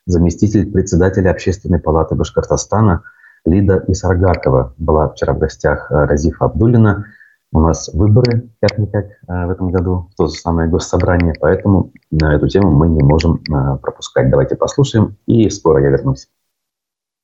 заместитель 0.06 0.72
председателя 0.72 1.32
Общественной 1.32 1.80
палаты 1.80 2.16
Башкортостана 2.16 3.04
Лида 3.46 3.84
Исаргатова 3.88 4.74
была 4.78 5.10
вчера 5.10 5.34
в 5.34 5.40
гостях 5.40 5.92
э, 5.92 6.06
Разифа 6.06 6.46
Абдулина. 6.46 7.06
У 7.52 7.60
нас 7.60 7.90
выборы, 7.94 8.50
как-никак, 8.62 9.06
э, 9.06 9.46
в 9.46 9.50
этом 9.50 9.72
году, 9.72 10.10
то 10.18 10.28
же 10.28 10.34
самое 10.34 10.70
госсобрание, 10.70 11.34
поэтому 11.40 11.92
на 12.10 12.36
эту 12.36 12.48
тему 12.48 12.72
мы 12.72 12.88
не 12.88 13.04
можем 13.04 13.36
э, 13.36 13.78
пропускать. 13.78 14.30
Давайте 14.30 14.56
послушаем, 14.56 15.18
и 15.28 15.50
скоро 15.50 15.84
я 15.84 15.90
вернусь. 15.90 16.30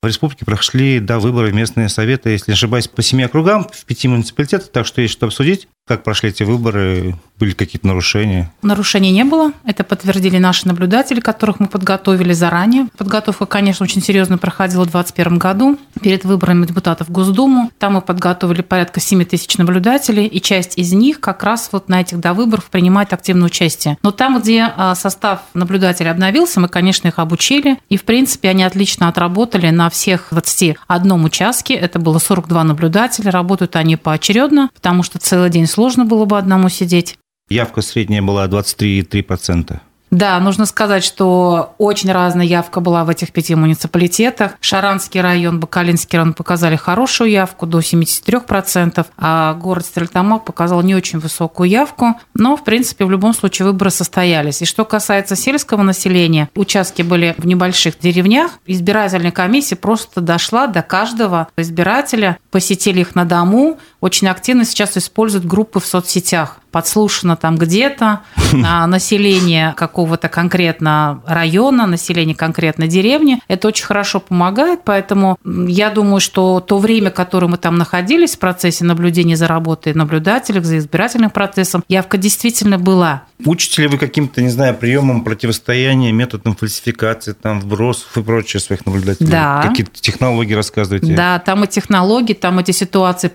В 0.02 0.08
республике 0.08 0.46
прошли 0.46 1.00
до 1.00 1.20
выборы 1.20 1.52
местные 1.52 1.90
советы, 1.90 2.30
если 2.30 2.52
не 2.52 2.54
ошибаюсь, 2.54 2.88
по 2.88 3.02
семи 3.02 3.24
округам 3.24 3.66
в 3.70 3.86
пяти 3.86 4.08
муниципалитетах, 4.08 4.70
так 4.70 4.86
что 4.86 5.02
есть 5.02 5.14
что 5.14 5.26
обсудить. 5.26 5.68
Как 5.90 6.04
прошли 6.04 6.30
эти 6.30 6.44
выборы? 6.44 7.16
Были 7.40 7.54
какие-то 7.54 7.88
нарушения? 7.88 8.52
Нарушений 8.62 9.12
не 9.12 9.24
было. 9.24 9.54
Это 9.66 9.84
подтвердили 9.84 10.38
наши 10.38 10.68
наблюдатели, 10.68 11.20
которых 11.20 11.60
мы 11.60 11.66
подготовили 11.68 12.34
заранее. 12.34 12.90
Подготовка, 12.96 13.48
конечно, 13.48 13.86
очень 13.86 14.04
серьезно 14.04 14.38
проходила 14.38 14.84
в 14.84 14.92
2021 14.92 15.40
году 15.40 15.80
перед 16.00 16.26
выборами 16.26 16.68
депутатов 16.68 17.08
в 17.08 17.12
Госдуму. 17.12 17.72
Там 17.80 17.94
мы 17.94 18.02
подготовили 18.02 18.62
порядка 18.62 19.00
7 19.00 19.24
тысяч 19.24 19.58
наблюдателей, 19.58 20.28
и 20.28 20.40
часть 20.42 20.78
из 20.78 20.94
них 20.94 21.22
как 21.22 21.42
раз 21.44 21.70
вот 21.72 21.90
на 21.90 22.02
этих 22.02 22.20
довыборах 22.20 22.66
принимает 22.66 23.12
активное 23.12 23.48
участие. 23.48 23.98
Но 24.04 24.12
там, 24.12 24.40
где 24.40 24.72
а, 24.76 24.94
состав 24.94 25.40
наблюдателей 25.56 26.12
обновился, 26.12 26.60
мы, 26.60 26.68
конечно, 26.68 27.08
их 27.08 27.18
обучили, 27.18 27.80
и, 27.90 27.98
в 27.98 28.04
принципе, 28.04 28.50
они 28.50 28.64
отлично 28.64 29.08
отработали 29.08 29.70
на 29.70 29.90
всех 29.90 30.28
21 30.30 31.24
участке. 31.24 31.74
Это 31.74 31.98
было 31.98 32.20
42 32.20 32.64
наблюдателя. 32.64 33.32
Работают 33.32 33.76
они 33.76 33.96
поочередно, 33.96 34.70
потому 34.76 35.02
что 35.02 35.18
целый 35.18 35.50
день 35.50 35.66
сложно 35.80 36.04
было 36.04 36.26
бы 36.26 36.38
одному 36.38 36.68
сидеть. 36.68 37.18
Явка 37.50 37.82
средняя 37.82 38.22
была 38.22 38.48
23,3%. 38.48 39.80
Да, 40.12 40.40
нужно 40.40 40.66
сказать, 40.66 41.04
что 41.04 41.76
очень 41.78 42.12
разная 42.12 42.46
явка 42.46 42.80
была 42.80 43.04
в 43.04 43.10
этих 43.10 43.32
пяти 43.32 43.54
муниципалитетах. 43.54 44.54
Шаранский 44.60 45.22
район, 45.22 45.60
Бакалинский 45.60 46.18
район 46.18 46.34
показали 46.34 46.76
хорошую 46.76 47.30
явку, 47.30 47.68
до 47.68 47.80
73%, 47.80 49.06
а 49.18 49.54
город 49.54 49.86
Стрельтамак 49.86 50.46
показал 50.46 50.82
не 50.82 50.96
очень 50.96 51.20
высокую 51.20 51.70
явку. 51.70 52.16
Но, 52.34 52.58
в 52.58 52.64
принципе, 52.64 53.06
в 53.06 53.12
любом 53.12 53.36
случае 53.36 53.68
выборы 53.68 53.92
состоялись. 53.92 54.64
И 54.64 54.66
что 54.66 54.84
касается 54.84 55.36
сельского 55.36 55.84
населения, 55.84 56.50
участки 56.56 57.04
были 57.04 57.36
в 57.38 57.46
небольших 57.46 58.00
деревнях. 58.00 58.54
Избирательная 58.66 59.32
комиссия 59.32 59.76
просто 59.76 60.22
дошла 60.22 60.66
до 60.66 60.82
каждого 60.82 61.50
избирателя, 61.56 62.40
посетили 62.50 63.02
их 63.02 63.14
на 63.14 63.26
дому. 63.26 63.78
Очень 64.02 64.28
активно 64.28 64.66
сейчас 64.66 64.98
используют 64.98 65.46
группы 65.46 65.80
в 65.80 65.86
соцсетях 65.86 66.60
подслушано 66.72 67.36
там 67.36 67.58
где-то, 67.58 68.22
население 68.88 69.74
какого-то 69.76 70.30
конкретно 70.30 71.22
района, 71.26 71.86
население 71.86 72.36
конкретно 72.36 72.88
деревни. 72.88 73.42
Это 73.48 73.68
очень 73.68 73.86
хорошо 73.86 74.20
помогает, 74.20 74.82
поэтому 74.84 75.38
я 75.44 75.90
думаю, 75.90 76.20
что 76.20 76.60
то 76.60 76.78
время, 76.78 77.12
которое 77.12 77.48
мы 77.48 77.58
там 77.58 77.78
находились 77.78 78.36
в 78.36 78.40
процессе 78.40 78.86
наблюдения 78.86 79.36
за 79.36 79.48
работой 79.48 79.94
наблюдателей, 79.94 80.62
за 80.62 80.78
избирательным 80.78 81.30
процессом, 81.30 81.84
явка 81.88 82.18
действительно 82.18 82.78
была. 82.78 83.24
Учите 83.46 83.84
ли 83.84 83.88
вы 83.88 83.98
каким-то, 83.98 84.42
не 84.42 84.50
знаю, 84.50 84.76
приемам 84.76 85.24
противостояния, 85.24 86.12
методам 86.12 86.56
фальсификации, 86.56 87.32
там, 87.32 87.62
вбросов 87.62 88.18
и 88.18 88.22
прочее 88.22 88.60
своих 88.60 88.86
наблюдателей? 88.86 89.30
Да. 89.30 89.64
Какие-то 89.66 89.92
технологии 89.94 90.54
рассказываете? 90.54 91.16
Да, 91.16 91.40
там 91.40 91.64
и 91.64 91.68
технологии, 91.68 92.34
там 92.34 92.60
эти 92.60 92.72
ситуации 92.72 93.30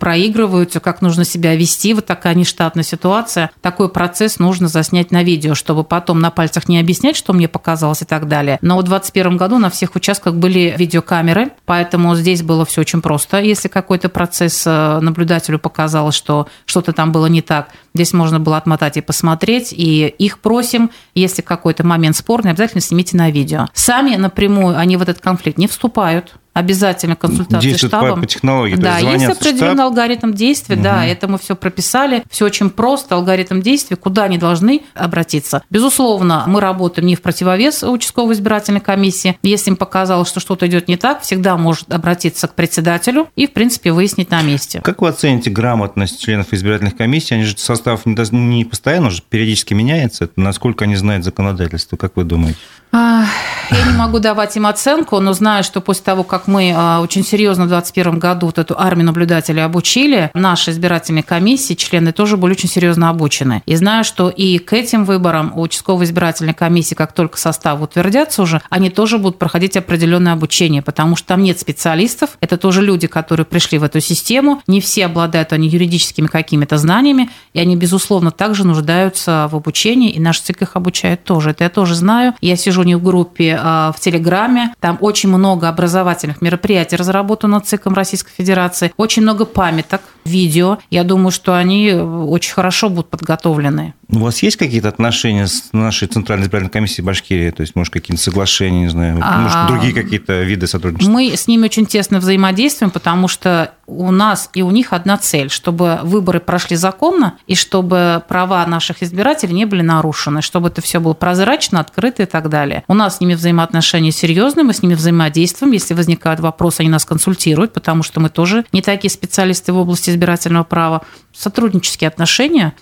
проигрываются, 0.54 0.80
как 0.80 1.02
нужно 1.02 1.24
себя 1.24 1.56
вести, 1.56 1.94
вот 1.94 2.06
такая 2.06 2.34
нештатная 2.34 2.84
ситуация. 2.84 3.50
Такой 3.60 3.88
процесс 3.88 4.38
нужно 4.38 4.68
заснять 4.68 5.10
на 5.10 5.24
видео, 5.24 5.54
чтобы 5.54 5.82
потом 5.82 6.20
на 6.20 6.30
пальцах 6.30 6.68
не 6.68 6.78
объяснять, 6.78 7.16
что 7.16 7.32
мне 7.32 7.48
показалось 7.48 8.02
и 8.02 8.04
так 8.04 8.28
далее. 8.28 8.58
Но 8.62 8.76
в 8.76 8.82
2021 8.84 9.36
году 9.36 9.58
на 9.58 9.70
всех 9.70 9.96
участках 9.96 10.34
были 10.34 10.74
видеокамеры, 10.78 11.50
поэтому 11.64 12.14
здесь 12.14 12.42
было 12.42 12.64
все 12.64 12.82
очень 12.82 13.02
просто. 13.02 13.40
Если 13.40 13.68
какой-то 13.68 14.08
процесс 14.08 14.62
э, 14.66 15.00
наблюдателю 15.00 15.58
показалось, 15.58 16.14
что 16.14 16.46
что-то 16.66 16.92
там 16.92 17.10
было 17.10 17.26
не 17.26 17.42
так, 17.42 17.68
здесь 17.94 18.12
можно 18.12 18.40
было 18.40 18.56
отмотать 18.56 18.96
и 18.96 19.00
посмотреть, 19.00 19.72
и 19.72 20.06
их 20.06 20.40
просим, 20.40 20.90
если 21.14 21.42
какой-то 21.42 21.86
момент 21.86 22.16
спорный, 22.16 22.50
обязательно 22.50 22.80
снимите 22.80 23.16
на 23.16 23.30
видео. 23.30 23.68
Сами 23.72 24.16
напрямую 24.16 24.76
они 24.76 24.96
в 24.96 25.02
этот 25.02 25.20
конфликт 25.20 25.58
не 25.58 25.68
вступают, 25.68 26.34
обязательно 26.54 27.16
консультации 27.16 27.68
Действует 27.68 27.90
штабом. 27.90 28.14
По, 28.14 28.20
по 28.22 28.26
технологии. 28.26 28.76
Да, 28.76 28.98
есть, 28.98 29.22
есть 29.22 29.36
определенный 29.36 29.74
штаб. 29.74 29.86
алгоритм 29.86 30.32
действия, 30.32 30.76
угу. 30.76 30.84
да, 30.84 31.04
это 31.04 31.28
мы 31.28 31.38
все 31.38 31.56
прописали, 31.56 32.22
все 32.30 32.46
очень 32.46 32.70
просто, 32.70 33.16
алгоритм 33.16 33.60
действия, 33.60 33.96
куда 33.96 34.24
они 34.24 34.38
должны 34.38 34.82
обратиться. 34.94 35.62
Безусловно, 35.68 36.44
мы 36.46 36.60
работаем 36.60 37.06
не 37.06 37.16
в 37.16 37.22
противовес 37.22 37.82
участковой 37.82 38.34
избирательной 38.34 38.80
комиссии. 38.80 39.36
Если 39.42 39.70
им 39.70 39.76
показалось, 39.76 40.28
что 40.28 40.40
что-то 40.40 40.66
идет 40.66 40.88
не 40.88 40.96
так, 40.96 41.22
всегда 41.22 41.56
может 41.56 41.92
обратиться 41.92 42.46
к 42.46 42.54
председателю 42.54 43.28
и, 43.34 43.46
в 43.46 43.52
принципе, 43.52 43.92
выяснить 43.92 44.30
на 44.30 44.40
месте. 44.42 44.80
Как 44.80 45.02
вы 45.02 45.08
оцените 45.08 45.50
грамотность 45.50 46.20
членов 46.20 46.52
избирательных 46.52 46.96
комиссий? 46.96 47.34
Они 47.34 47.44
же 47.44 47.56
состав 47.58 47.83
не 48.32 48.64
постоянно, 48.64 49.08
уже 49.08 49.22
периодически 49.22 49.74
меняется. 49.74 50.30
Насколько 50.36 50.84
они 50.84 50.96
знают 50.96 51.24
законодательство, 51.24 51.96
как 51.96 52.16
вы 52.16 52.24
думаете? 52.24 52.58
А, 52.96 53.24
я 53.72 53.86
не 53.86 53.98
могу 53.98 54.20
давать 54.20 54.56
им 54.56 54.66
оценку, 54.66 55.18
но 55.18 55.32
знаю, 55.32 55.64
что 55.64 55.80
после 55.80 56.04
того, 56.04 56.22
как 56.22 56.46
мы 56.46 56.72
а, 56.76 57.00
очень 57.00 57.24
серьезно 57.24 57.64
в 57.64 57.68
2021 57.68 58.20
году 58.20 58.46
вот 58.46 58.58
эту 58.58 58.78
армию 58.78 59.06
наблюдателей 59.06 59.64
обучили, 59.64 60.30
наши 60.32 60.70
избирательные 60.70 61.24
комиссии, 61.24 61.74
члены 61.74 62.12
тоже 62.12 62.36
были 62.36 62.52
очень 62.52 62.68
серьезно 62.68 63.08
обучены. 63.08 63.64
И 63.66 63.74
знаю, 63.74 64.04
что 64.04 64.28
и 64.28 64.58
к 64.58 64.72
этим 64.74 65.04
выборам 65.04 65.52
у 65.56 65.62
участковой 65.62 66.04
избирательной 66.04 66.54
комиссии, 66.54 66.94
как 66.94 67.12
только 67.12 67.36
состав 67.36 67.82
утвердятся 67.82 68.42
уже, 68.42 68.62
они 68.70 68.90
тоже 68.90 69.18
будут 69.18 69.40
проходить 69.40 69.76
определенное 69.76 70.34
обучение, 70.34 70.80
потому 70.80 71.16
что 71.16 71.26
там 71.26 71.42
нет 71.42 71.58
специалистов, 71.58 72.38
это 72.40 72.56
тоже 72.58 72.80
люди, 72.80 73.08
которые 73.08 73.44
пришли 73.44 73.78
в 73.78 73.82
эту 73.82 73.98
систему, 73.98 74.62
не 74.68 74.80
все 74.80 75.06
обладают 75.06 75.52
они 75.52 75.66
юридическими 75.66 76.28
какими-то 76.28 76.78
знаниями, 76.78 77.28
и 77.54 77.58
они, 77.58 77.74
безусловно, 77.74 78.30
также 78.30 78.64
нуждаются 78.64 79.48
в 79.50 79.56
обучении, 79.56 80.10
и 80.10 80.20
наш 80.20 80.38
ЦИК 80.38 80.62
их 80.62 80.76
обучает 80.76 81.24
тоже. 81.24 81.50
Это 81.50 81.64
я 81.64 81.70
тоже 81.70 81.96
знаю. 81.96 82.34
Я 82.40 82.54
сижу 82.54 82.83
в 82.92 83.02
группе, 83.02 83.58
а 83.60 83.92
в 83.92 84.00
Телеграме. 84.00 84.74
Там 84.80 84.98
очень 85.00 85.30
много 85.30 85.68
образовательных 85.68 86.42
мероприятий 86.42 86.96
разработано 86.96 87.60
ЦИКом 87.60 87.94
Российской 87.94 88.32
Федерации. 88.32 88.92
Очень 88.96 89.22
много 89.22 89.44
памяток, 89.46 90.02
видео. 90.24 90.78
Я 90.90 91.04
думаю, 91.04 91.30
что 91.30 91.54
они 91.56 91.92
очень 91.92 92.52
хорошо 92.52 92.90
будут 92.90 93.08
подготовлены. 93.08 93.94
У 94.14 94.18
вас 94.20 94.42
есть 94.42 94.56
какие-то 94.56 94.88
отношения 94.88 95.48
с 95.48 95.70
нашей 95.72 96.06
Центральной 96.06 96.44
избирательной 96.44 96.70
комиссией 96.70 97.04
Башкирии? 97.04 97.50
То 97.50 97.62
есть, 97.62 97.74
может, 97.74 97.92
какие-то 97.92 98.22
соглашения, 98.22 98.82
не 98.82 98.88
знаю, 98.88 99.18
а, 99.20 99.40
может, 99.40 99.66
другие 99.66 99.92
какие-то 99.92 100.42
виды 100.42 100.66
сотрудничества? 100.66 101.12
Мы 101.12 101.36
с 101.36 101.48
ними 101.48 101.64
очень 101.64 101.86
тесно 101.86 102.20
взаимодействуем, 102.20 102.90
потому 102.90 103.26
что 103.26 103.72
у 103.86 104.10
нас 104.10 104.50
и 104.54 104.62
у 104.62 104.70
них 104.70 104.92
одна 104.92 105.18
цель, 105.18 105.50
чтобы 105.50 106.00
выборы 106.02 106.40
прошли 106.40 106.76
законно 106.76 107.38
и 107.46 107.54
чтобы 107.54 108.22
права 108.28 108.64
наших 108.66 109.02
избирателей 109.02 109.54
не 109.54 109.64
были 109.64 109.82
нарушены, 109.82 110.42
чтобы 110.42 110.68
это 110.68 110.80
все 110.80 111.00
было 111.00 111.14
прозрачно, 111.14 111.80
открыто 111.80 112.22
и 112.22 112.26
так 112.26 112.48
далее. 112.48 112.84
У 112.88 112.94
нас 112.94 113.18
с 113.18 113.20
ними 113.20 113.34
взаимоотношения 113.34 114.12
серьезные, 114.12 114.64
мы 114.64 114.72
с 114.72 114.82
ними 114.82 114.94
взаимодействуем. 114.94 115.72
Если 115.72 115.94
возникают 115.94 116.40
вопросы, 116.40 116.80
они 116.80 116.88
нас 116.88 117.04
консультируют, 117.04 117.72
потому 117.72 118.02
что 118.02 118.20
мы 118.20 118.30
тоже 118.30 118.64
не 118.72 118.80
такие 118.80 119.10
специалисты 119.10 119.72
в 119.72 119.78
области 119.78 120.10
избирательного 120.10 120.64
права. 120.64 121.02
Сотруднические 121.32 122.08
отношения 122.08 122.74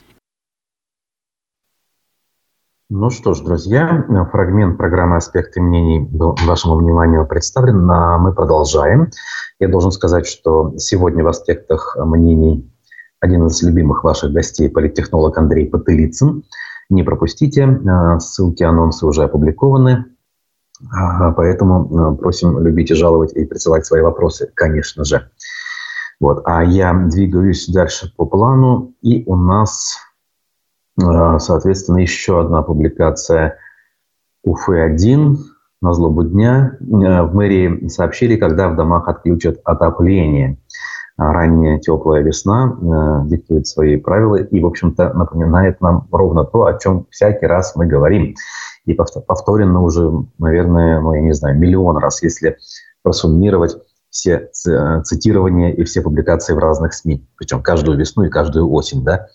ну 2.94 3.08
что 3.08 3.32
ж, 3.32 3.40
друзья, 3.40 4.04
фрагмент 4.30 4.76
программы 4.76 5.16
«Аспекты 5.16 5.62
мнений» 5.62 6.00
был 6.00 6.36
вашему 6.44 6.76
вниманию 6.76 7.26
представлен, 7.26 7.90
а 7.90 8.18
мы 8.18 8.34
продолжаем. 8.34 9.10
Я 9.58 9.68
должен 9.68 9.92
сказать, 9.92 10.26
что 10.26 10.74
сегодня 10.76 11.24
в 11.24 11.28
«Аспектах 11.28 11.96
мнений» 11.98 12.70
один 13.18 13.46
из 13.46 13.62
любимых 13.62 14.04
ваших 14.04 14.32
гостей, 14.32 14.68
политтехнолог 14.68 15.38
Андрей 15.38 15.70
Потылицын. 15.70 16.44
Не 16.90 17.02
пропустите, 17.02 17.64
а, 17.64 18.20
ссылки, 18.20 18.62
анонсы 18.62 19.06
уже 19.06 19.22
опубликованы, 19.22 20.04
а, 20.90 21.32
поэтому 21.32 21.98
а, 21.98 22.14
просим 22.14 22.58
любить 22.58 22.90
и 22.90 22.94
жаловать 22.94 23.32
и 23.32 23.46
присылать 23.46 23.86
свои 23.86 24.02
вопросы, 24.02 24.50
конечно 24.52 25.04
же. 25.04 25.30
Вот. 26.20 26.42
А 26.44 26.62
я 26.62 26.92
двигаюсь 26.92 27.68
дальше 27.68 28.12
по 28.14 28.26
плану, 28.26 28.92
и 29.00 29.22
у 29.24 29.34
нас 29.34 29.96
Соответственно, 30.98 31.98
еще 31.98 32.40
одна 32.40 32.62
публикация 32.62 33.58
Уфы-1 34.44 35.36
на 35.80 35.92
злобу 35.94 36.24
дня. 36.24 36.76
В 36.80 37.34
мэрии 37.34 37.88
сообщили, 37.88 38.36
когда 38.36 38.68
в 38.68 38.76
домах 38.76 39.08
отключат 39.08 39.58
отопление. 39.64 40.58
Ранняя 41.16 41.78
теплая 41.78 42.22
весна 42.22 43.24
диктует 43.26 43.66
свои 43.66 43.96
правила 43.96 44.36
и, 44.36 44.60
в 44.60 44.66
общем-то, 44.66 45.12
напоминает 45.12 45.80
нам 45.80 46.08
ровно 46.10 46.44
то, 46.44 46.64
о 46.66 46.78
чем 46.78 47.06
всякий 47.10 47.46
раз 47.46 47.76
мы 47.76 47.86
говорим. 47.86 48.34
И 48.84 48.94
повторено 48.94 49.82
уже, 49.82 50.10
наверное, 50.38 51.00
ну, 51.00 51.14
я 51.14 51.20
не 51.20 51.32
знаю, 51.34 51.58
миллион 51.58 51.98
раз, 51.98 52.22
если 52.22 52.56
просуммировать 53.02 53.76
все 54.10 54.50
цитирования 54.52 55.70
и 55.70 55.84
все 55.84 56.02
публикации 56.02 56.54
в 56.54 56.58
разных 56.58 56.92
СМИ. 56.94 57.26
Причем 57.36 57.62
каждую 57.62 57.98
весну 57.98 58.24
и 58.24 58.30
каждую 58.30 58.70
осень, 58.72 59.04
да. 59.04 59.28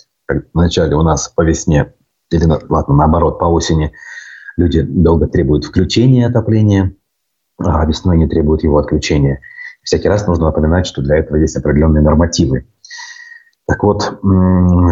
Вначале 0.54 0.96
у 0.96 1.04
нас 1.04 1.30
по 1.30 1.42
весне, 1.42 1.94
или 2.32 2.46
ладно, 2.46 2.96
наоборот, 2.96 3.40
по 3.40 3.46
осени 3.46 3.94
люди 4.58 4.82
долго 4.82 5.28
требуют 5.28 5.66
включения 5.66 6.28
отопления, 6.28 6.94
а 7.58 7.86
весной 7.86 8.18
не 8.18 8.28
требуют 8.28 8.64
его 8.64 8.78
отключения. 8.78 9.40
Всякий 9.84 10.10
раз 10.10 10.28
нужно 10.28 10.48
напоминать, 10.48 10.86
что 10.86 11.02
для 11.02 11.18
этого 11.18 11.38
есть 11.38 11.56
определенные 11.56 12.04
нормативы. 12.04 12.68
Так 13.68 13.84
вот, 13.84 14.20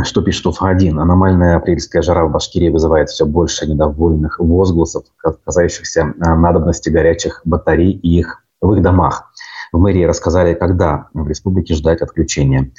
что 0.03 0.21
пишет 0.21 0.45
УФА-1? 0.47 0.99
Аномальная 0.99 1.55
апрельская 1.55 2.01
жара 2.01 2.25
в 2.25 2.31
Башкирии 2.31 2.69
вызывает 2.69 3.09
все 3.09 3.25
больше 3.25 3.67
недовольных 3.67 4.39
возгласов, 4.39 5.05
касающихся 5.45 6.13
а, 6.19 6.35
надобности 6.35 6.89
горячих 6.89 7.41
батарей 7.45 7.91
и 7.91 8.19
их 8.19 8.43
в 8.59 8.73
их 8.73 8.81
домах. 8.81 9.31
В 9.71 9.79
мэрии 9.79 10.03
рассказали, 10.03 10.53
когда 10.53 11.07
в 11.13 11.27
республике 11.27 11.73
ждать 11.73 12.01
отключения. 12.01 12.71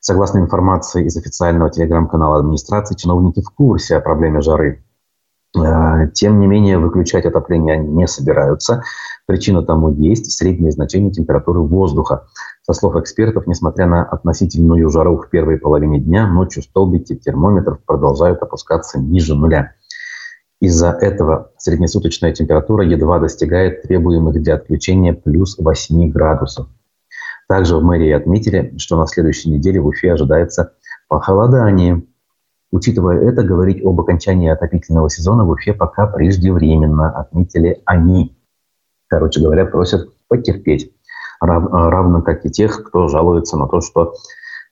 Согласно 0.00 0.38
информации 0.38 1.06
из 1.06 1.16
официального 1.16 1.70
телеграм-канала 1.70 2.38
администрации, 2.38 2.94
чиновники 2.94 3.40
в 3.40 3.50
курсе 3.50 3.96
о 3.96 4.00
проблеме 4.00 4.40
жары. 4.40 4.84
Э, 5.56 6.08
тем 6.14 6.40
не 6.40 6.46
менее, 6.46 6.78
выключать 6.78 7.24
отопление 7.24 7.74
они 7.74 7.88
не 7.88 8.06
собираются. 8.06 8.82
Причина 9.26 9.62
тому 9.62 9.90
есть 9.90 10.30
среднее 10.32 10.70
значение 10.70 11.10
температуры 11.10 11.60
воздуха. 11.60 12.26
Со 12.62 12.74
слов 12.74 12.96
экспертов, 12.96 13.46
несмотря 13.46 13.86
на 13.86 14.04
относительную 14.04 14.88
жару 14.90 15.16
в 15.16 15.30
первой 15.30 15.58
половине 15.58 16.00
дня, 16.00 16.26
ночью 16.26 16.62
столбики 16.62 17.14
термометров 17.14 17.78
продолжают 17.84 18.42
опускаться 18.42 18.98
ниже 18.98 19.34
нуля. 19.34 19.72
Из-за 20.60 20.90
этого 20.90 21.52
среднесуточная 21.56 22.32
температура 22.32 22.84
едва 22.84 23.20
достигает 23.20 23.82
требуемых 23.82 24.42
для 24.42 24.54
отключения 24.54 25.14
плюс 25.14 25.56
8 25.56 26.10
градусов. 26.10 26.66
Также 27.48 27.76
в 27.76 27.82
мэрии 27.82 28.10
отметили, 28.10 28.74
что 28.76 28.98
на 28.98 29.06
следующей 29.06 29.50
неделе 29.50 29.80
в 29.80 29.86
Уфе 29.86 30.12
ожидается 30.12 30.72
похолодание. 31.08 32.04
Учитывая 32.70 33.20
это, 33.22 33.42
говорить 33.42 33.82
об 33.84 33.98
окончании 34.00 34.50
отопительного 34.50 35.08
сезона 35.08 35.44
в 35.44 35.50
Уфе 35.50 35.72
пока 35.72 36.06
преждевременно, 36.06 37.10
отметили 37.10 37.80
они. 37.86 38.36
Короче 39.08 39.40
говоря, 39.40 39.64
просят 39.64 40.10
потерпеть. 40.28 40.92
Рав, 41.40 41.64
равно 41.72 42.20
как 42.20 42.44
и 42.44 42.50
тех, 42.50 42.84
кто 42.84 43.08
жалуется 43.08 43.56
на 43.56 43.66
то, 43.66 43.80
что 43.80 44.12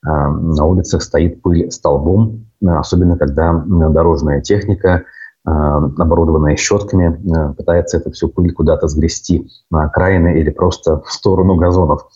э, 0.05 0.09
на 0.09 0.65
улицах 0.65 1.01
стоит 1.01 1.41
пыль 1.41 1.71
столбом, 1.71 2.45
особенно 2.61 3.17
когда 3.17 3.53
дорожная 3.65 4.41
техника– 4.41 5.03
Э, 5.47 5.79
оборудованная 5.97 6.57
щетками, 6.57 7.07
э, 7.07 7.53
пытается 7.53 7.97
эту 7.97 8.11
всю 8.11 8.27
пыль 8.27 8.51
куда-то 8.51 8.89
сгрести 8.89 9.49
на 9.71 9.85
окраины 9.85 10.39
или 10.41 10.49
просто 10.49 10.99
в 10.99 11.09
сторону 11.09 11.55
газонов. 11.55 12.09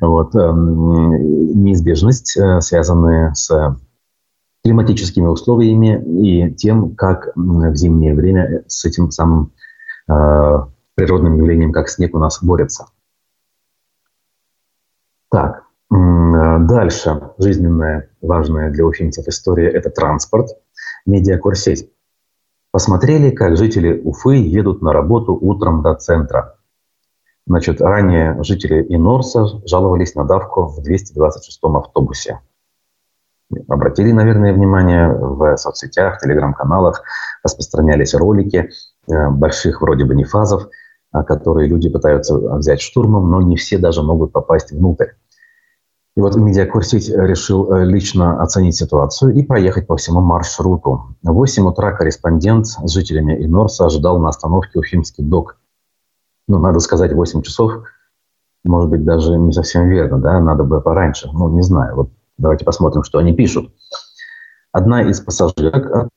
Вот. 0.00 0.34
Эм, 0.34 1.62
неизбежность, 1.62 2.36
э, 2.36 2.60
связанная 2.60 3.32
с 3.34 3.76
климатическими 4.64 5.26
условиями 5.26 6.02
и 6.24 6.54
тем, 6.54 6.94
как 6.94 7.32
в 7.34 7.74
зимнее 7.74 8.14
время 8.14 8.64
с 8.68 8.84
этим 8.84 9.10
самым 9.10 9.52
природным 10.94 11.36
явлением, 11.36 11.72
как 11.72 11.88
снег 11.88 12.14
у 12.14 12.18
нас 12.18 12.42
борется. 12.42 12.86
Так, 15.30 15.64
дальше 15.90 17.32
жизненная, 17.38 18.10
важная 18.20 18.70
для 18.70 18.84
уфимцев 18.84 19.26
история– 19.26 19.68
это 19.72 19.90
транспорт, 19.90 20.48
медиакурсеть. 21.06 21.90
Посмотрели, 22.70 23.30
как 23.30 23.56
жители 23.56 24.00
Уфы 24.02 24.36
едут 24.36 24.80
на 24.80 24.92
работу 24.92 25.36
утром 25.38 25.82
до 25.82 25.94
центра. 25.94 26.56
Значит, 27.46 27.80
ранее 27.80 28.42
жители 28.42 28.86
Инорса 28.88 29.46
жаловались 29.66 30.14
на 30.14 30.24
давку 30.24 30.66
в 30.66 30.78
226-м 30.80 31.76
автобусе. 31.76 32.40
Обратили, 33.68 34.12
наверное, 34.12 34.54
внимание, 34.54 35.12
в 35.12 35.56
соцсетях, 35.56 36.20
телеграм-каналах 36.20 37.02
распространялись 37.42 38.14
ролики 38.14 38.70
э, 39.08 39.30
больших 39.30 39.82
вроде 39.82 40.04
бы 40.04 40.14
нефазов, 40.14 40.68
которые 41.26 41.68
люди 41.68 41.90
пытаются 41.90 42.38
взять 42.38 42.80
штурмом, 42.80 43.30
но 43.30 43.42
не 43.42 43.56
все 43.56 43.76
даже 43.76 44.02
могут 44.02 44.32
попасть 44.32 44.72
внутрь. 44.72 45.08
И 46.14 46.20
вот 46.20 46.36
медиакурсить 46.36 47.08
решил 47.08 47.72
э, 47.72 47.84
лично 47.86 48.42
оценить 48.42 48.76
ситуацию 48.76 49.34
и 49.34 49.42
проехать 49.42 49.86
по 49.86 49.96
всему 49.96 50.20
маршруту. 50.20 51.16
В 51.22 51.32
8 51.32 51.66
утра 51.66 51.92
корреспондент 51.92 52.66
с 52.66 52.90
жителями 52.90 53.44
Инорса 53.44 53.86
ожидал 53.86 54.18
на 54.18 54.28
остановке 54.28 54.78
Уфимский 54.78 55.24
док. 55.24 55.56
Ну, 56.52 56.58
надо 56.58 56.80
сказать, 56.80 57.14
8 57.14 57.40
часов, 57.40 57.82
может 58.62 58.90
быть, 58.90 59.06
даже 59.06 59.38
не 59.38 59.52
совсем 59.52 59.88
верно, 59.88 60.18
да, 60.18 60.38
надо 60.38 60.64
бы 60.64 60.82
пораньше. 60.82 61.30
Ну, 61.32 61.48
не 61.48 61.62
знаю. 61.62 61.96
Вот 61.96 62.10
давайте 62.36 62.66
посмотрим, 62.66 63.04
что 63.04 63.18
они 63.20 63.32
пишут. 63.32 63.72
Одна 64.70 65.00
из 65.02 65.18
пассажирок 65.22 66.10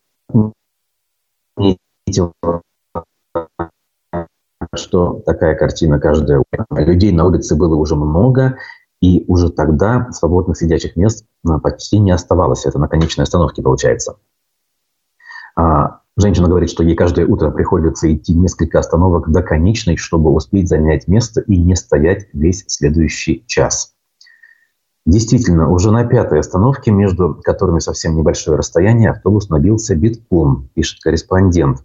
что 4.73 5.21
такая 5.25 5.55
картина 5.55 6.01
каждое 6.01 6.39
утро. 6.39 6.65
Людей 6.83 7.13
на 7.13 7.23
улице 7.23 7.55
было 7.55 7.75
уже 7.75 7.95
много, 7.95 8.57
и 8.99 9.23
уже 9.29 9.49
тогда 9.49 10.11
свободных 10.11 10.57
сидячих 10.57 10.97
мест 10.97 11.25
а, 11.47 11.59
почти 11.59 11.97
не 11.99 12.11
оставалось. 12.11 12.65
Это 12.65 12.77
на 12.77 12.89
конечной 12.89 13.23
остановке 13.23 13.61
получается. 13.61 14.17
А, 15.55 16.01
женщина 16.17 16.47
говорит, 16.47 16.69
что 16.69 16.83
ей 16.83 16.95
каждое 16.95 17.25
утро 17.25 17.51
приходится 17.51 18.13
идти 18.13 18.33
несколько 18.33 18.79
остановок 18.79 19.31
до 19.31 19.41
конечной, 19.41 19.97
чтобы 19.97 20.31
успеть 20.31 20.69
занять 20.69 21.07
место 21.07 21.41
и 21.41 21.57
не 21.57 21.75
стоять 21.75 22.27
весь 22.33 22.65
следующий 22.67 23.43
час. 23.47 23.93
Действительно, 25.05 25.69
уже 25.69 25.91
на 25.91 26.05
пятой 26.05 26.39
остановке, 26.39 26.91
между 26.91 27.35
которыми 27.35 27.79
совсем 27.79 28.15
небольшое 28.15 28.57
расстояние, 28.57 29.11
автобус 29.11 29.49
набился 29.49 29.95
битком, 29.95 30.69
пишет 30.73 31.01
корреспондент. 31.03 31.83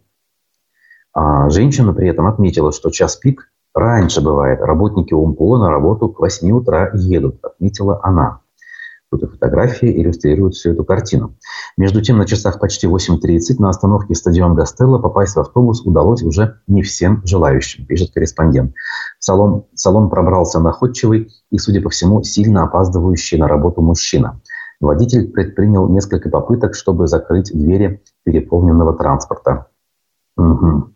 А 1.12 1.50
женщина 1.50 1.92
при 1.92 2.08
этом 2.08 2.26
отметила, 2.26 2.72
что 2.72 2.90
час 2.90 3.16
пик 3.16 3.50
Раньше 3.74 4.20
бывает, 4.20 4.60
работники 4.60 5.14
УМПО 5.14 5.58
на 5.58 5.70
работу 5.70 6.08
к 6.08 6.18
8 6.18 6.50
утра 6.50 6.90
едут, 6.92 7.38
отметила 7.44 8.00
она. 8.02 8.40
Тут 9.10 9.24
и 9.24 9.26
фотографии 9.26 10.00
иллюстрируют 10.00 10.54
всю 10.54 10.70
эту 10.70 10.84
картину. 10.84 11.36
Между 11.76 12.00
тем, 12.00 12.18
на 12.18 12.26
часах 12.26 12.60
почти 12.60 12.86
8.30 12.86 13.56
на 13.58 13.68
остановке 13.68 14.14
стадион 14.14 14.54
Гастелло 14.54 15.00
попасть 15.00 15.34
в 15.34 15.40
автобус 15.40 15.82
удалось 15.84 16.22
уже 16.22 16.60
не 16.68 16.82
всем 16.82 17.20
желающим, 17.26 17.86
пишет 17.86 18.12
корреспондент. 18.14 18.72
Салон, 19.18 19.66
салон 19.74 20.10
пробрался 20.10 20.60
находчивый 20.60 21.28
и, 21.50 21.58
судя 21.58 21.82
по 21.82 21.90
всему, 21.90 22.22
сильно 22.22 22.62
опаздывающий 22.62 23.36
на 23.36 23.48
работу 23.48 23.82
мужчина. 23.82 24.40
Водитель 24.80 25.28
предпринял 25.28 25.88
несколько 25.88 26.30
попыток, 26.30 26.76
чтобы 26.76 27.08
закрыть 27.08 27.50
двери 27.52 28.04
переполненного 28.22 28.96
транспорта. 28.96 29.66
Угу. 30.36 30.94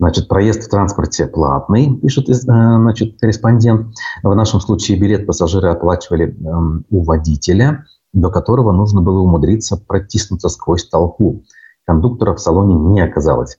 Значит, 0.00 0.28
проезд 0.28 0.62
в 0.62 0.68
транспорте 0.68 1.26
платный, 1.26 1.96
пишет 1.96 2.28
э, 2.28 2.34
значит, 2.34 3.18
корреспондент. 3.20 3.94
В 4.22 4.32
нашем 4.32 4.60
случае 4.60 4.98
билет 4.98 5.26
пассажиры 5.26 5.70
оплачивали 5.70 6.36
эм, 6.46 6.84
у 6.88 7.02
водителя, 7.02 7.84
до 8.12 8.30
которого 8.30 8.70
нужно 8.70 9.02
было 9.02 9.18
умудриться 9.18 9.76
протиснуться 9.76 10.48
сквозь 10.50 10.88
толпу. 10.88 11.42
Кондуктора 11.84 12.34
в 12.34 12.40
салоне 12.40 12.76
не 12.76 13.00
оказалось. 13.00 13.58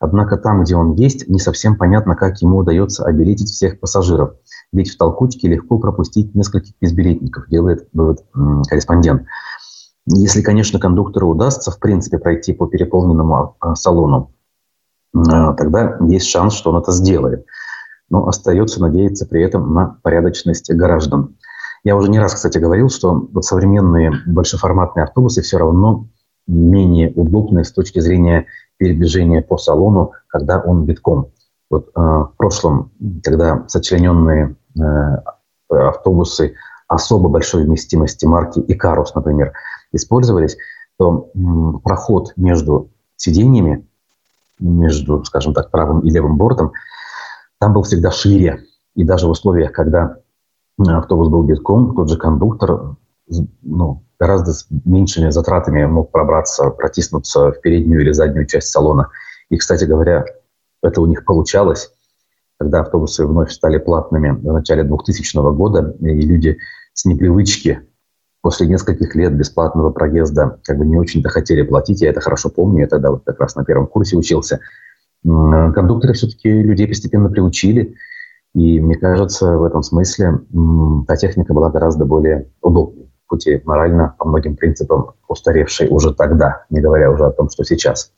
Однако 0.00 0.36
там, 0.36 0.64
где 0.64 0.74
он 0.76 0.94
есть, 0.94 1.28
не 1.28 1.38
совсем 1.38 1.76
понятно, 1.76 2.16
как 2.16 2.42
ему 2.42 2.58
удается 2.58 3.04
обилетить 3.04 3.48
всех 3.48 3.78
пассажиров. 3.78 4.34
Ведь 4.72 4.90
в 4.90 4.98
толкучке 4.98 5.48
легко 5.48 5.78
пропустить 5.78 6.34
нескольких 6.34 6.74
безбилетников, 6.80 7.48
делает 7.48 7.88
вывод 7.92 8.24
корреспондент. 8.68 9.22
Если, 10.06 10.42
конечно, 10.42 10.78
кондуктору 10.78 11.28
удастся, 11.28 11.70
в 11.70 11.78
принципе, 11.78 12.18
пройти 12.18 12.52
по 12.52 12.66
переполненному 12.66 13.56
а, 13.58 13.74
салону, 13.74 14.35
тогда 15.24 15.98
есть 16.08 16.26
шанс, 16.26 16.54
что 16.54 16.70
он 16.70 16.82
это 16.82 16.92
сделает. 16.92 17.46
Но 18.08 18.28
остается 18.28 18.80
надеяться 18.80 19.26
при 19.26 19.42
этом 19.42 19.74
на 19.74 19.98
порядочность 20.02 20.72
граждан. 20.72 21.36
Я 21.84 21.96
уже 21.96 22.10
не 22.10 22.18
раз, 22.18 22.34
кстати, 22.34 22.58
говорил, 22.58 22.88
что 22.88 23.28
вот 23.32 23.44
современные 23.44 24.12
большеформатные 24.26 25.04
автобусы 25.04 25.42
все 25.42 25.58
равно 25.58 26.08
менее 26.46 27.12
удобны 27.14 27.64
с 27.64 27.72
точки 27.72 28.00
зрения 28.00 28.46
передвижения 28.76 29.42
по 29.42 29.56
салону, 29.56 30.12
когда 30.28 30.60
он 30.60 30.84
битком. 30.84 31.32
Вот 31.70 31.88
э, 31.88 32.00
в 32.00 32.32
прошлом, 32.36 32.92
когда 33.22 33.64
сочлененные 33.68 34.56
э, 34.78 34.82
автобусы 35.68 36.54
особо 36.88 37.28
большой 37.28 37.64
вместимости 37.64 38.26
марки 38.26 38.62
Икарус, 38.66 39.14
например, 39.14 39.52
использовались, 39.92 40.56
то 40.98 41.30
проход 41.82 42.32
между 42.36 42.90
сиденьями, 43.16 43.86
между, 44.58 45.24
скажем 45.24 45.54
так, 45.54 45.70
правым 45.70 46.00
и 46.00 46.10
левым 46.10 46.36
бортом, 46.36 46.72
там 47.58 47.72
был 47.72 47.82
всегда 47.82 48.10
шире. 48.10 48.64
И 48.94 49.04
даже 49.04 49.26
в 49.26 49.30
условиях, 49.30 49.72
когда 49.72 50.16
автобус 50.78 51.28
был 51.28 51.42
битком, 51.42 51.94
тот 51.94 52.08
же 52.08 52.16
кондуктор 52.16 52.96
ну, 53.62 54.04
гораздо 54.18 54.52
с 54.52 54.66
меньшими 54.84 55.30
затратами 55.30 55.84
мог 55.84 56.10
пробраться, 56.10 56.70
протиснуться 56.70 57.52
в 57.52 57.60
переднюю 57.60 58.02
или 58.02 58.12
заднюю 58.12 58.46
часть 58.46 58.68
салона. 58.68 59.10
И, 59.50 59.56
кстати 59.56 59.84
говоря, 59.84 60.24
это 60.82 61.00
у 61.00 61.06
них 61.06 61.24
получалось, 61.24 61.92
когда 62.58 62.80
автобусы 62.80 63.26
вновь 63.26 63.52
стали 63.52 63.78
платными 63.78 64.30
в 64.30 64.52
начале 64.52 64.84
2000 64.84 65.54
года, 65.54 65.94
и 66.00 66.22
люди 66.22 66.58
с 66.94 67.04
непривычки 67.04 67.86
после 68.42 68.66
нескольких 68.66 69.14
лет 69.14 69.34
бесплатного 69.34 69.90
проезда 69.90 70.58
как 70.64 70.78
бы 70.78 70.86
не 70.86 70.96
очень-то 70.96 71.28
хотели 71.28 71.62
платить. 71.62 72.00
Я 72.00 72.10
это 72.10 72.20
хорошо 72.20 72.48
помню, 72.48 72.82
я 72.82 72.86
тогда 72.86 73.10
вот 73.10 73.22
как 73.24 73.40
раз 73.40 73.56
на 73.56 73.64
первом 73.64 73.86
курсе 73.86 74.16
учился. 74.16 74.60
Кондукторы 75.24 76.12
все-таки 76.12 76.50
людей 76.50 76.86
постепенно 76.86 77.28
приучили, 77.28 77.96
и 78.54 78.80
мне 78.80 78.96
кажется, 78.96 79.56
в 79.58 79.64
этом 79.64 79.82
смысле 79.82 80.40
та 81.06 81.16
техника 81.16 81.52
была 81.52 81.70
гораздо 81.70 82.04
более 82.04 82.48
удобной, 82.62 83.10
хоть 83.26 83.46
и 83.46 83.60
морально 83.64 84.14
по 84.18 84.26
многим 84.26 84.56
принципам 84.56 85.12
устаревшей 85.28 85.88
уже 85.88 86.14
тогда, 86.14 86.64
не 86.70 86.80
говоря 86.80 87.10
уже 87.10 87.24
о 87.26 87.32
том, 87.32 87.50
что 87.50 87.64
сейчас. 87.64 88.12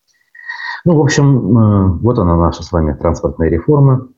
Ну, 0.85 0.97
в 0.97 1.01
общем, 1.01 1.59
э, 1.59 1.99
вот 2.03 2.19
она 2.19 2.37
наша 2.37 2.63
с 2.63 2.71
вами 2.71 2.93
транспортная 2.93 3.49
реформа. 3.49 4.09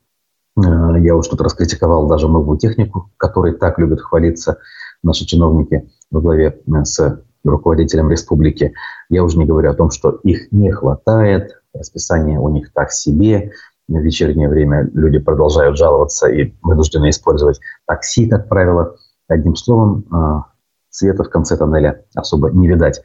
Э, 0.57 0.99
я 0.99 1.15
уж 1.15 1.27
тут 1.27 1.41
раскритиковал 1.41 2.07
даже 2.07 2.27
новую 2.27 2.57
технику, 2.57 3.09
которой 3.17 3.53
так 3.53 3.79
любят 3.79 4.01
хвалиться 4.01 4.59
наши 5.03 5.25
чиновники 5.25 5.89
во 6.09 6.21
главе 6.21 6.59
э, 6.65 6.85
с 6.85 7.23
руководителем 7.43 8.09
республики. 8.09 8.73
Я 9.09 9.23
уже 9.23 9.37
не 9.37 9.45
говорю 9.45 9.71
о 9.71 9.73
том, 9.73 9.89
что 9.89 10.19
их 10.23 10.51
не 10.51 10.71
хватает, 10.71 11.61
расписание 11.73 12.39
у 12.39 12.49
них 12.49 12.71
так 12.73 12.91
себе, 12.91 13.51
в 13.87 13.97
вечернее 13.97 14.47
время 14.47 14.89
люди 14.93 15.19
продолжают 15.19 15.77
жаловаться 15.77 16.29
и 16.29 16.53
вынуждены 16.61 17.09
использовать 17.09 17.59
такси, 17.85 18.27
как 18.27 18.47
правило. 18.47 18.95
Одним 19.27 19.55
словом, 19.55 20.05
э, 20.13 20.41
света 20.89 21.23
в 21.23 21.29
конце 21.29 21.57
тоннеля 21.57 22.05
особо 22.15 22.51
не 22.51 22.67
видать. 22.67 23.01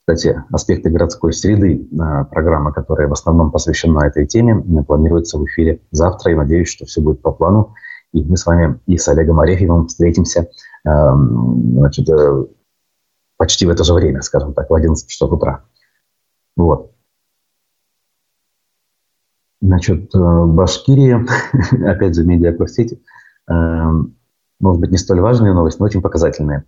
Кстати, 0.00 0.40
аспекты 0.52 0.90
городской 0.90 1.32
среды, 1.32 1.88
программа, 2.30 2.72
которая 2.72 3.08
в 3.08 3.12
основном 3.12 3.50
посвящена 3.50 4.06
этой 4.06 4.24
теме, 4.24 4.62
планируется 4.84 5.36
в 5.36 5.44
эфире 5.46 5.80
завтра. 5.90 6.30
И 6.30 6.36
надеюсь, 6.36 6.68
что 6.68 6.86
все 6.86 7.00
будет 7.00 7.22
по 7.22 7.32
плану. 7.32 7.74
И 8.12 8.22
мы 8.22 8.36
с 8.36 8.46
вами 8.46 8.78
и 8.86 8.98
с 8.98 9.08
Олегом 9.08 9.40
Арефьевым 9.40 9.88
встретимся 9.88 10.48
значит, 10.86 12.08
э, 12.08 12.46
почти 13.36 13.66
в 13.66 13.70
это 13.70 13.84
же 13.84 13.92
время, 13.92 14.22
скажем 14.22 14.54
так, 14.54 14.70
в 14.70 14.74
11 14.74 15.08
часов 15.08 15.32
утра. 15.32 15.64
Вот. 16.56 16.92
Значит, 19.60 20.14
э, 20.14 20.44
Башкирия, 20.46 21.26
опять 21.86 22.14
же, 22.14 22.24
медиакурсети, 22.24 23.02
эм, 23.48 24.16
может 24.60 24.80
быть, 24.80 24.90
не 24.90 24.98
столь 24.98 25.20
важная 25.20 25.52
новость, 25.52 25.80
но 25.80 25.86
очень 25.86 26.02
показательная. 26.02 26.64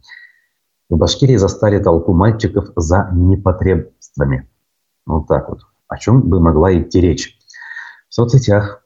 В 0.91 0.97
Башкирии 0.97 1.37
застали 1.37 1.79
толпу 1.79 2.13
мальчиков 2.13 2.71
за 2.77 3.11
непотребствами. 3.13 4.49
Вот 5.07 5.29
так 5.29 5.49
вот. 5.49 5.61
О 5.87 5.97
чем 5.97 6.23
бы 6.23 6.41
могла 6.41 6.77
идти 6.77 7.01
речь? 7.01 7.39
В 8.09 8.15
соцсетях, 8.15 8.85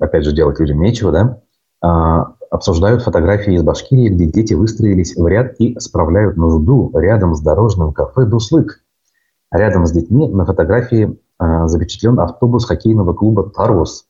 опять 0.00 0.24
же, 0.24 0.34
делать 0.34 0.58
людям 0.60 0.80
нечего, 0.80 1.12
да, 1.12 1.40
а, 1.80 2.34
обсуждают 2.52 3.02
фотографии 3.02 3.54
из 3.54 3.62
Башкирии, 3.62 4.10
где 4.10 4.26
дети 4.26 4.52
выстроились 4.52 5.16
в 5.16 5.26
ряд 5.26 5.54
и 5.58 5.78
справляют 5.80 6.36
нужду 6.36 6.90
рядом 6.94 7.34
с 7.34 7.40
дорожным 7.40 7.94
кафе 7.94 8.26
«Дуслык». 8.26 8.82
Рядом 9.50 9.86
с 9.86 9.92
детьми 9.92 10.28
на 10.28 10.44
фотографии 10.44 11.18
а, 11.38 11.66
запечатлен 11.66 12.20
автобус 12.20 12.66
хоккейного 12.66 13.14
клуба 13.14 13.48
«Тарос». 13.48 14.04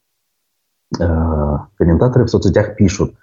А, 1.01 1.69
комментаторы 1.77 2.25
в 2.25 2.31
соцсетях 2.31 2.75
пишут, 2.75 3.15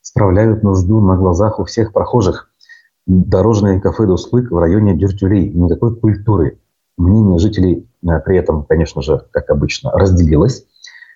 справляют 0.00 0.64
нужду 0.64 1.00
на 1.00 1.16
глазах 1.16 1.60
у 1.60 1.64
всех 1.64 1.92
прохожих. 1.92 2.50
Дорожное 3.06 3.78
кафе 3.78 4.04
«Дуслык» 4.06 4.50
в 4.50 4.58
районе 4.58 4.96
Дюртюлей. 4.96 5.48
Никакой 5.48 5.94
культуры. 5.94 6.58
Мнение 6.98 7.38
жителей 7.38 7.88
при 8.24 8.36
этом, 8.36 8.64
конечно 8.64 9.00
же, 9.00 9.24
как 9.30 9.48
обычно, 9.48 9.92
разделилось. 9.92 10.66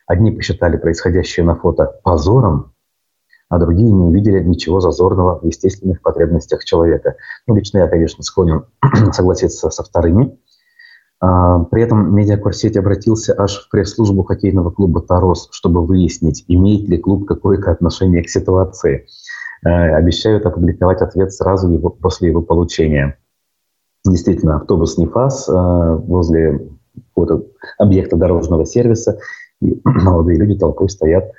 Одни 0.06 0.30
посчитали 0.30 0.76
происходящее 0.76 1.44
на 1.44 1.56
фото 1.56 1.98
позором, 2.04 2.74
а 3.50 3.58
другие 3.58 3.90
не 3.90 4.00
увидели 4.00 4.42
ничего 4.42 4.80
зазорного 4.80 5.40
в 5.40 5.44
естественных 5.44 6.00
потребностях 6.00 6.64
человека. 6.64 7.16
Ну, 7.46 7.56
лично 7.56 7.78
я, 7.78 7.88
конечно, 7.88 8.22
склонен 8.22 8.64
согласиться 9.12 9.68
со 9.70 9.82
вторыми. 9.82 10.38
А, 11.20 11.64
при 11.64 11.82
этом 11.82 12.14
медиакурсеть 12.14 12.76
обратился 12.76 13.34
аж 13.36 13.58
в 13.58 13.68
пресс-службу 13.68 14.22
хоккейного 14.22 14.70
клуба 14.70 15.02
«Тарос», 15.02 15.48
чтобы 15.50 15.84
выяснить, 15.84 16.44
имеет 16.46 16.88
ли 16.88 16.96
клуб 16.96 17.26
какое-то 17.26 17.72
отношение 17.72 18.22
к 18.22 18.28
ситуации. 18.28 19.06
А, 19.66 19.96
обещают 19.96 20.46
опубликовать 20.46 21.02
ответ 21.02 21.32
сразу 21.32 21.68
его, 21.68 21.90
после 21.90 22.28
его 22.28 22.42
получения. 22.42 23.18
Действительно, 24.06 24.56
автобус 24.56 24.96
«Нефас» 24.96 25.48
а, 25.48 25.96
возле 25.96 26.70
объекта 27.78 28.16
дорожного 28.16 28.64
сервиса, 28.64 29.18
и 29.60 29.80
молодые 29.84 30.38
люди 30.38 30.56
толпой 30.56 30.88
стоят 30.88 31.32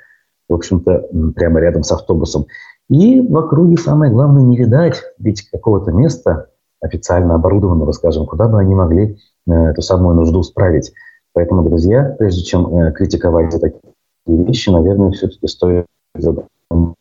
в 0.52 0.54
общем-то, 0.54 1.08
прямо 1.34 1.60
рядом 1.60 1.82
с 1.82 1.90
автобусом. 1.92 2.46
И 2.90 3.20
в 3.20 3.36
округе 3.36 3.78
самое 3.78 4.12
главное 4.12 4.42
не 4.42 4.58
видать 4.58 5.02
ведь 5.18 5.48
какого-то 5.50 5.92
места 5.92 6.48
официально 6.80 7.34
оборудованного, 7.36 7.92
скажем, 7.92 8.26
куда 8.26 8.48
бы 8.48 8.60
они 8.60 8.74
могли 8.74 9.18
э, 9.48 9.52
эту 9.52 9.80
самую 9.80 10.14
нужду 10.14 10.42
справить. 10.42 10.92
Поэтому, 11.32 11.62
друзья, 11.62 12.14
прежде 12.18 12.42
чем 12.42 12.76
э, 12.76 12.92
критиковать 12.92 13.52
за 13.52 13.60
такие 13.60 13.80
вещи, 14.26 14.68
наверное, 14.68 15.12
все-таки 15.12 15.46
стоит 15.46 15.86
задуматься 16.14 16.96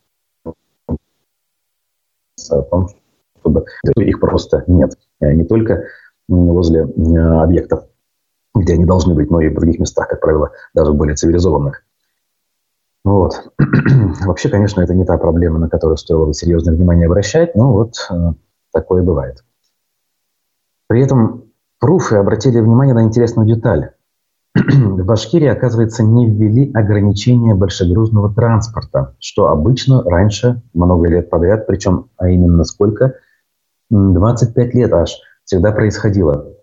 о 2.52 2.62
том, 2.62 2.88
чтобы 3.40 3.66
их 3.98 4.20
просто 4.22 4.64
нет. 4.68 4.98
Э, 5.20 5.34
не 5.34 5.44
только 5.44 5.84
возле 6.30 6.84
объектов, 6.84 7.84
где 8.56 8.76
они 8.76 8.86
должны 8.86 9.14
быть, 9.14 9.30
но 9.30 9.42
и 9.42 9.50
в 9.50 9.56
других 9.56 9.80
местах, 9.80 10.08
как 10.08 10.22
правило, 10.22 10.52
даже 10.74 10.94
более 10.94 11.16
цивилизованных. 11.16 11.84
Вот. 13.04 13.52
Вообще, 14.26 14.50
конечно, 14.50 14.82
это 14.82 14.94
не 14.94 15.06
та 15.06 15.18
проблема, 15.18 15.60
на 15.60 15.70
которую 15.70 15.98
стоило 15.98 16.26
бы 16.26 16.34
серьезное 16.34 16.76
внимание 16.76 17.08
обращать, 17.08 17.56
но 17.56 17.74
вот 17.74 17.96
э, 18.12 18.34
такое 18.72 19.04
бывает. 19.04 19.44
При 20.88 21.02
этом 21.02 21.46
пруфы 21.80 22.18
обратили 22.18 22.60
внимание 22.60 22.94
на 22.94 23.04
интересную 23.04 23.48
деталь. 23.48 23.92
В 24.54 25.04
Башкирии, 25.04 25.48
оказывается, 25.48 26.04
не 26.04 26.28
ввели 26.28 26.72
ограничения 26.74 27.56
большегрузного 27.56 28.34
транспорта, 28.34 29.16
что 29.20 29.48
обычно 29.48 30.04
раньше, 30.04 30.62
много 30.74 31.08
лет 31.08 31.30
подряд, 31.30 31.66
причем, 31.66 32.10
а 32.18 32.30
именно 32.30 32.64
сколько? 32.66 33.16
25 33.90 34.74
лет 34.76 34.94
аж 34.94 35.18
всегда 35.46 35.72
происходило. 35.72 36.54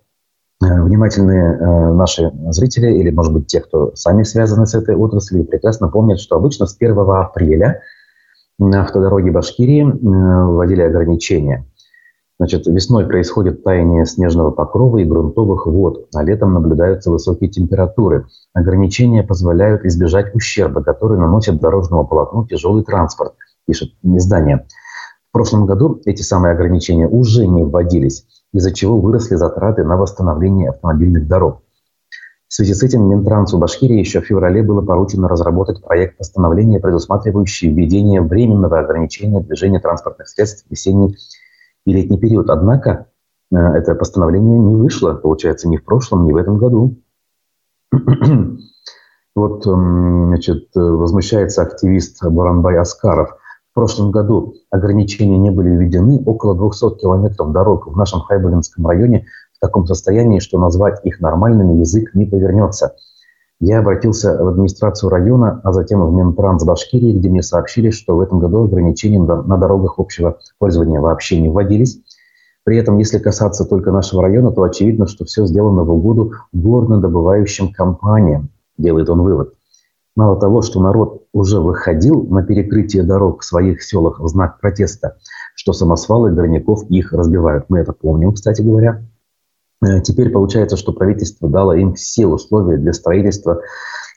Э, 0.61 0.83
внимательные 0.83 1.55
э, 1.55 1.93
наши 1.93 2.33
зрители 2.49 2.91
или, 2.91 3.11
может 3.11 3.33
быть, 3.33 3.47
те, 3.47 3.61
кто 3.61 3.95
сами 3.95 4.25
связаны 4.25 4.67
с 4.67 4.75
этой 4.75 4.97
отраслью, 4.97 5.45
прекрасно 5.45 5.89
помнят, 5.89 6.19
что 6.19 6.37
обычно 6.37 6.67
с 6.67 6.77
1 6.77 6.99
апреля 6.99 7.83
на 8.59 8.83
автодороге 8.83 9.31
Башкирии 9.31 9.87
э, 9.87 10.47
вводили 10.47 10.83
ограничения. 10.83 11.65
Значит, 12.41 12.67
весной 12.67 13.07
происходит 13.07 13.63
таяние 13.63 14.05
снежного 14.05 14.51
покрова 14.51 14.99
и 14.99 15.05
грунтовых 15.05 15.67
вод, 15.67 16.09
а 16.15 16.25
летом 16.25 16.55
наблюдаются 16.55 17.11
высокие 17.13 17.51
температуры. 17.51 18.27
Ограничения 18.53 19.23
позволяют 19.23 19.85
избежать 19.85 20.35
ущерба, 20.35 20.83
который 20.83 21.19
наносит 21.19 21.61
дорожному 21.61 22.05
полотну 22.05 22.47
тяжелый 22.47 22.83
транспорт, 22.83 23.35
пишет 23.65 23.91
издание. 24.03 24.67
В 25.29 25.33
прошлом 25.33 25.67
году 25.67 26.01
эти 26.05 26.23
самые 26.23 26.53
ограничения 26.53 27.07
уже 27.07 27.47
не 27.47 27.63
вводились 27.63 28.25
из-за 28.53 28.73
чего 28.73 29.01
выросли 29.01 29.35
затраты 29.35 29.85
на 29.85 29.97
восстановление 29.97 30.71
автомобильных 30.71 31.27
дорог. 31.27 31.63
В 32.49 32.55
связи 32.55 32.73
с 32.73 32.83
этим 32.83 33.09
Минтрансу 33.09 33.59
Башкирии 33.59 33.99
еще 33.99 34.21
в 34.21 34.25
феврале 34.25 34.63
было 34.63 34.81
поручено 34.81 35.29
разработать 35.29 35.83
проект 35.83 36.17
постановления, 36.17 36.81
предусматривающий 36.81 37.71
введение 37.71 38.23
временного 38.23 38.81
ограничения 38.81 39.41
движения 39.41 39.81
транспортных 39.81 40.29
средств 40.29 40.67
в 40.67 40.71
весенний 40.71 41.15
и 41.85 41.93
летний 41.93 42.19
период. 42.19 42.49
Однако 42.49 43.09
э, 43.53 43.57
это 43.57 43.95
постановление 43.95 44.59
не 44.59 44.77
вышло, 44.77 45.13
получается, 45.13 45.69
ни 45.69 45.77
в 45.77 45.85
прошлом, 45.85 46.25
ни 46.25 46.33
в 46.33 46.37
этом 46.37 46.59
году. 46.59 46.97
Вот, 49.37 49.63
значит, 49.63 50.71
возмущается 50.75 51.63
активист 51.63 52.25
Буранбай 52.25 52.77
Аскаров– 52.77 53.37
прошлом 53.79 54.11
году 54.11 54.55
ограничения 54.71 55.39
не 55.39 55.53
были 55.53 55.69
введены, 55.69 56.21
около 56.27 56.57
200 56.57 56.99
километров 56.99 57.53
дорог 57.53 57.87
в 57.87 57.97
нашем 57.97 58.23
Хайбулинском 58.23 58.85
районе 58.85 59.27
в 59.57 59.61
таком 59.61 59.87
состоянии, 59.87 60.41
что 60.41 60.59
назвать 60.59 60.99
их 61.05 61.21
нормальными 61.21 61.79
язык 61.79 62.13
не 62.13 62.27
повернется. 62.27 62.97
Я 63.61 63.79
обратился 63.79 64.37
в 64.37 64.49
администрацию 64.49 65.11
района, 65.11 65.61
а 65.63 65.73
затем 65.73 66.05
в 66.05 66.13
Минтранс 66.13 66.65
Башкирии, 66.65 67.13
где 67.13 67.29
мне 67.29 67.41
сообщили, 67.41 67.91
что 67.91 68.17
в 68.17 68.21
этом 68.21 68.41
году 68.41 68.65
ограничения 68.65 69.21
на 69.21 69.57
дорогах 69.57 70.01
общего 70.01 70.39
пользования 70.59 71.01
вообще 71.01 71.41
не 71.41 71.49
вводились. 71.49 72.01
При 72.65 72.79
этом, 72.79 72.99
если 72.99 73.21
касаться 73.21 73.65
только 73.65 73.93
нашего 73.93 74.23
района, 74.23 74.51
то 74.51 74.65
очевидно, 74.65 75.07
что 75.07 75.25
все 75.25 75.47
сделано 75.47 75.85
в 75.85 75.91
угоду 75.93 76.33
горнодобывающим 76.53 77.73
компаниям, 77.73 78.49
делает 78.77 79.09
он 79.09 79.23
вывод. 79.23 79.55
Мало 80.19 80.37
того, 80.37 80.63
что 80.63 80.81
народ 80.81 81.29
уже 81.33 81.61
выходил 81.61 82.25
на 82.25 82.43
перекрытие 82.43 83.05
дорог 83.05 83.43
в 83.43 83.45
своих 83.45 83.81
селах 83.85 84.19
в 84.19 84.27
знак 84.27 84.59
протеста, 84.61 85.17
что 85.55 85.73
самосвалы 85.73 86.33
горняков 86.33 86.91
их 86.91 87.13
разбивают. 87.13 87.67
Мы 87.69 87.79
это 87.79 87.93
помним, 87.93 88.33
кстати 88.33 88.61
говоря. 88.61 89.07
Э, 89.81 90.01
теперь 90.01 90.31
получается, 90.31 90.77
что 90.77 90.93
правительство 90.93 91.49
дало 91.49 91.73
им 91.75 91.95
все 91.95 92.27
условия 92.27 92.79
для 92.79 92.95
строительства 92.95 93.61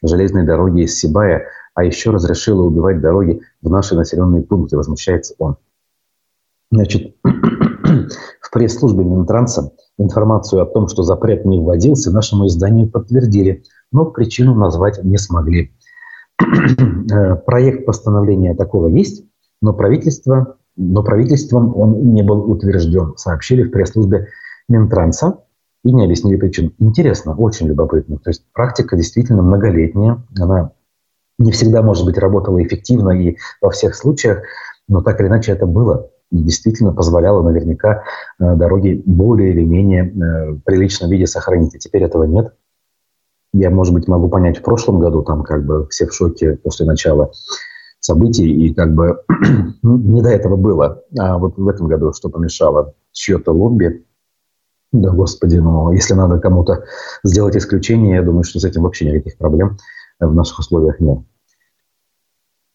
железной 0.02 0.44
дороги 0.44 0.86
из 0.86 0.98
Сибая, 0.98 1.46
а 1.76 1.84
еще 1.84 2.10
разрешило 2.10 2.64
убивать 2.64 3.00
дороги 3.00 3.42
в 3.62 3.70
наши 3.70 3.94
населенные 3.94 4.42
пункты, 4.42 4.78
возмущается 4.78 5.36
он. 5.38 5.58
Значит, 6.72 7.16
в 7.24 8.52
пресс-службе 8.52 9.04
Минтранса 9.04 9.72
информацию 10.00 10.64
о 10.64 10.66
том, 10.66 10.88
что 10.88 11.04
запрет 11.04 11.46
не 11.46 11.60
вводился, 11.60 12.12
нашему 12.12 12.48
изданию 12.48 12.90
подтвердили, 12.90 13.66
но 13.92 14.06
причину 14.06 14.56
назвать 14.56 15.04
не 15.04 15.20
смогли. 15.20 15.76
Э, 17.12 17.36
проект 17.36 17.86
постановления 17.86 18.54
такого 18.54 18.88
есть, 18.88 19.26
но, 19.62 19.74
правительство, 19.74 20.56
но 20.78 21.04
правительством 21.04 21.76
он 21.76 22.14
не 22.14 22.24
был 22.24 22.50
утвержден, 22.50 23.18
сообщили 23.18 23.64
в 23.64 23.72
пресс-службе 23.72 24.28
Минтранса 24.70 25.40
и 25.84 25.92
не 25.92 26.06
объяснили 26.06 26.38
причин. 26.38 26.74
Интересно, 26.80 27.36
очень 27.36 27.68
любопытно. 27.68 28.18
То 28.18 28.30
есть 28.30 28.46
практика 28.54 28.96
действительно 28.96 29.42
многолетняя, 29.42 30.24
она 30.40 30.72
не 31.38 31.52
всегда, 31.52 31.82
может 31.82 32.06
быть, 32.06 32.18
работала 32.18 32.64
эффективно 32.64 33.10
и 33.10 33.36
во 33.62 33.72
всех 33.72 33.96
случаях, 33.96 34.44
но 34.88 35.02
так 35.02 35.20
или 35.20 35.28
иначе 35.28 35.52
это 35.52 35.66
было 35.66 36.12
и 36.32 36.38
действительно 36.38 36.94
позволяло 36.94 37.42
наверняка 37.42 38.04
э, 38.40 38.56
дороги 38.56 39.02
более 39.06 39.52
или 39.52 39.64
менее 39.64 40.06
э, 40.06 40.58
приличном 40.64 41.10
виде 41.10 41.28
сохранить. 41.28 41.76
А 41.76 41.80
теперь 41.80 42.04
этого 42.04 42.24
нет. 42.24 42.54
Я, 43.54 43.70
может 43.70 43.94
быть, 43.94 44.08
могу 44.08 44.30
понять, 44.30 44.60
в 44.60 44.62
прошлом 44.62 45.00
году 45.00 45.24
там 45.24 45.44
как 45.44 45.66
бы 45.66 45.88
все 45.90 46.08
в 46.08 46.14
шоке 46.14 46.54
после 46.56 46.86
начала 46.86 47.32
событий, 48.00 48.50
и 48.50 48.74
как 48.74 48.94
бы 48.94 49.24
ну, 49.82 49.98
не 49.98 50.22
до 50.22 50.30
этого 50.30 50.56
было. 50.56 51.04
А 51.18 51.38
вот 51.38 51.58
в 51.58 51.68
этом 51.68 51.88
году 51.88 52.14
что 52.14 52.30
помешало? 52.30 52.94
Чье-то 53.12 53.52
лобби. 53.52 54.06
Да, 54.94 55.12
господи, 55.12 55.58
ну, 55.58 55.92
если 55.92 56.14
надо 56.14 56.40
кому-то 56.40 56.84
сделать 57.24 57.56
исключение, 57.56 58.16
я 58.16 58.24
думаю, 58.24 58.44
что 58.44 58.60
с 58.60 58.66
этим 58.66 58.84
вообще 58.84 59.06
никаких 59.06 59.38
проблем 59.38 59.78
в 60.20 60.34
наших 60.34 60.60
условиях 60.60 61.00
нет. 61.00 61.20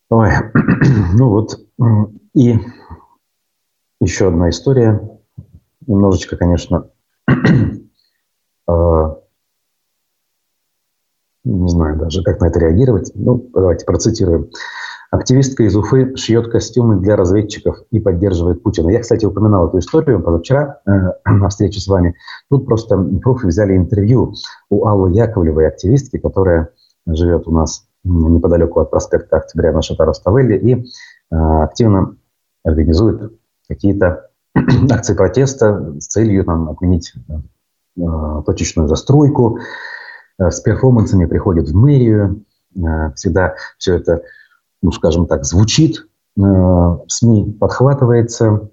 Ой, 0.08 0.30
ну 1.14 1.28
вот, 1.30 1.58
и 2.34 2.58
еще 4.00 4.28
одна 4.28 4.50
история, 4.50 5.00
немножечко, 5.86 6.36
конечно, 6.36 6.90
а, 8.66 9.15
не 11.46 11.68
знаю 11.68 11.96
даже, 11.96 12.22
как 12.22 12.40
на 12.40 12.46
это 12.46 12.59
реагировать. 12.59 13.12
Ну, 13.14 13.48
давайте 13.54 13.85
процитируем. 13.85 14.50
Активистка 15.11 15.62
из 15.62 15.76
Уфы 15.76 16.16
шьет 16.16 16.50
костюмы 16.50 16.96
для 16.96 17.14
разведчиков 17.14 17.78
и 17.92 18.00
поддерживает 18.00 18.62
Путина. 18.62 18.90
Я, 18.90 19.00
кстати, 19.00 19.24
упоминал 19.24 19.68
эту 19.68 19.78
историю 19.78 20.20
позавчера 20.20 20.80
э, 20.85 20.90
на 21.24 21.48
встрече 21.48 21.80
с 21.80 21.87
вами. 21.87 22.16
Тут 22.50 22.66
просто 22.66 22.98
профи 23.22 23.46
взяли 23.46 23.76
интервью 23.76 24.35
у 24.68 24.87
Аллы 24.87 25.12
Яковлевой, 25.12 25.68
активистки, 25.68 26.18
которая 26.18 26.70
живет 27.06 27.46
у 27.46 27.52
нас 27.52 27.87
неподалеку 28.02 28.80
от 28.80 28.90
проспекта 28.90 29.37
Октября 29.37 29.72
на 29.72 29.82
Шатароставелле 29.82 30.59
и 30.59 30.74
э, 30.74 30.85
активно 31.30 32.16
организует 32.64 33.32
какие-то 33.68 34.30
акции 34.90 35.14
протеста 35.14 35.94
с 36.00 36.09
целью 36.09 36.44
там, 36.44 36.68
отменить 36.68 37.14
э, 37.28 38.42
точечную 38.44 38.88
застройку, 38.88 39.59
э, 39.59 39.61
с 40.38 40.61
перформансами 40.61 41.27
приходит 41.27 41.68
в 41.68 41.75
мэрию, 41.75 42.44
э, 42.77 43.12
всегда 43.14 43.55
все 43.79 43.96
это, 43.96 44.22
ну, 44.83 44.92
скажем 44.92 45.27
так, 45.27 45.44
звучит, 45.44 46.07
э, 46.38 46.99
СМИ 47.09 47.57
подхватывается, 47.59 48.70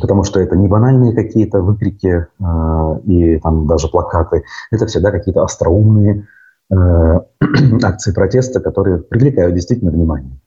потому 0.00 0.24
что 0.24 0.40
это 0.40 0.56
не 0.56 0.68
банальные 0.68 1.14
какие-то 1.14 1.60
выкрики 1.60 2.26
э, 2.38 3.00
и 3.06 3.38
там 3.40 3.66
даже 3.66 3.88
плакаты, 3.88 4.44
это 4.70 4.86
всегда 4.86 5.10
какие-то 5.10 5.42
остроумные 5.42 6.28
э, 6.70 6.74
акции 7.82 8.12
протеста, 8.12 8.60
которые 8.60 8.98
привлекают 8.98 9.54
действительно 9.54 9.90
внимание. 9.90 10.38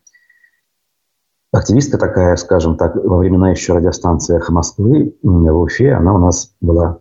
Активистка 1.52 1.98
такая, 1.98 2.36
скажем 2.36 2.76
так, 2.76 2.96
во 2.96 3.18
времена 3.18 3.52
еще 3.52 3.74
радиостанции 3.74 4.36
«Эхо 4.36 4.52
Москвы» 4.52 5.16
в 5.24 5.62
Уфе, 5.62 5.94
она 5.94 6.14
у 6.14 6.18
нас 6.18 6.54
была 6.60 7.00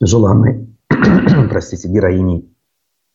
желанной, 0.00 0.68
простите, 1.48 1.88
героиней 1.88 2.51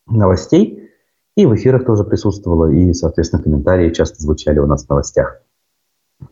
новостей, 0.08 0.91
и 1.36 1.46
в 1.46 1.56
эфирах 1.56 1.86
тоже 1.86 2.04
присутствовала, 2.04 2.72
и, 2.72 2.93
соответственно, 2.93 3.43
комментарии 3.43 3.93
часто 3.93 4.22
звучали 4.22 4.60
у 4.60 4.65
нас 4.65 4.86
в 4.86 4.89
новостях. 4.89 5.41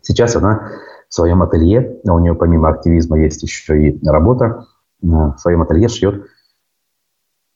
Сейчас 0.01 0.35
она 0.35 0.71
в 1.09 1.13
своем 1.13 1.43
ателье, 1.43 1.99
а 2.07 2.13
у 2.13 2.19
нее 2.19 2.33
помимо 2.33 2.69
активизма 2.69 3.19
есть 3.19 3.43
еще 3.43 3.89
и 3.89 4.07
работа, 4.07 4.65
в 5.01 5.37
своем 5.37 5.61
ателье 5.61 5.87
шьет 5.87 6.25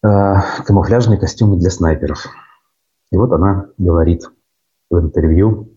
э, 0.04 0.34
камуфляжные 0.66 1.18
костюмы 1.18 1.58
для 1.58 1.72
снайперов. 1.72 2.28
И 3.12 3.18
вот 3.18 3.32
она 3.32 3.70
говорит 3.78 4.24
в 4.90 5.00
интервью, 5.00 5.70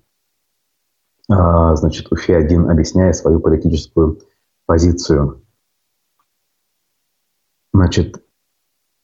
э, 1.31 1.35
значит, 1.74 2.12
Уфе-1, 2.12 2.70
объясняя 2.70 3.12
свою 3.14 3.40
политическую 3.40 4.20
позицию. 4.66 5.42
Значит, 7.72 8.22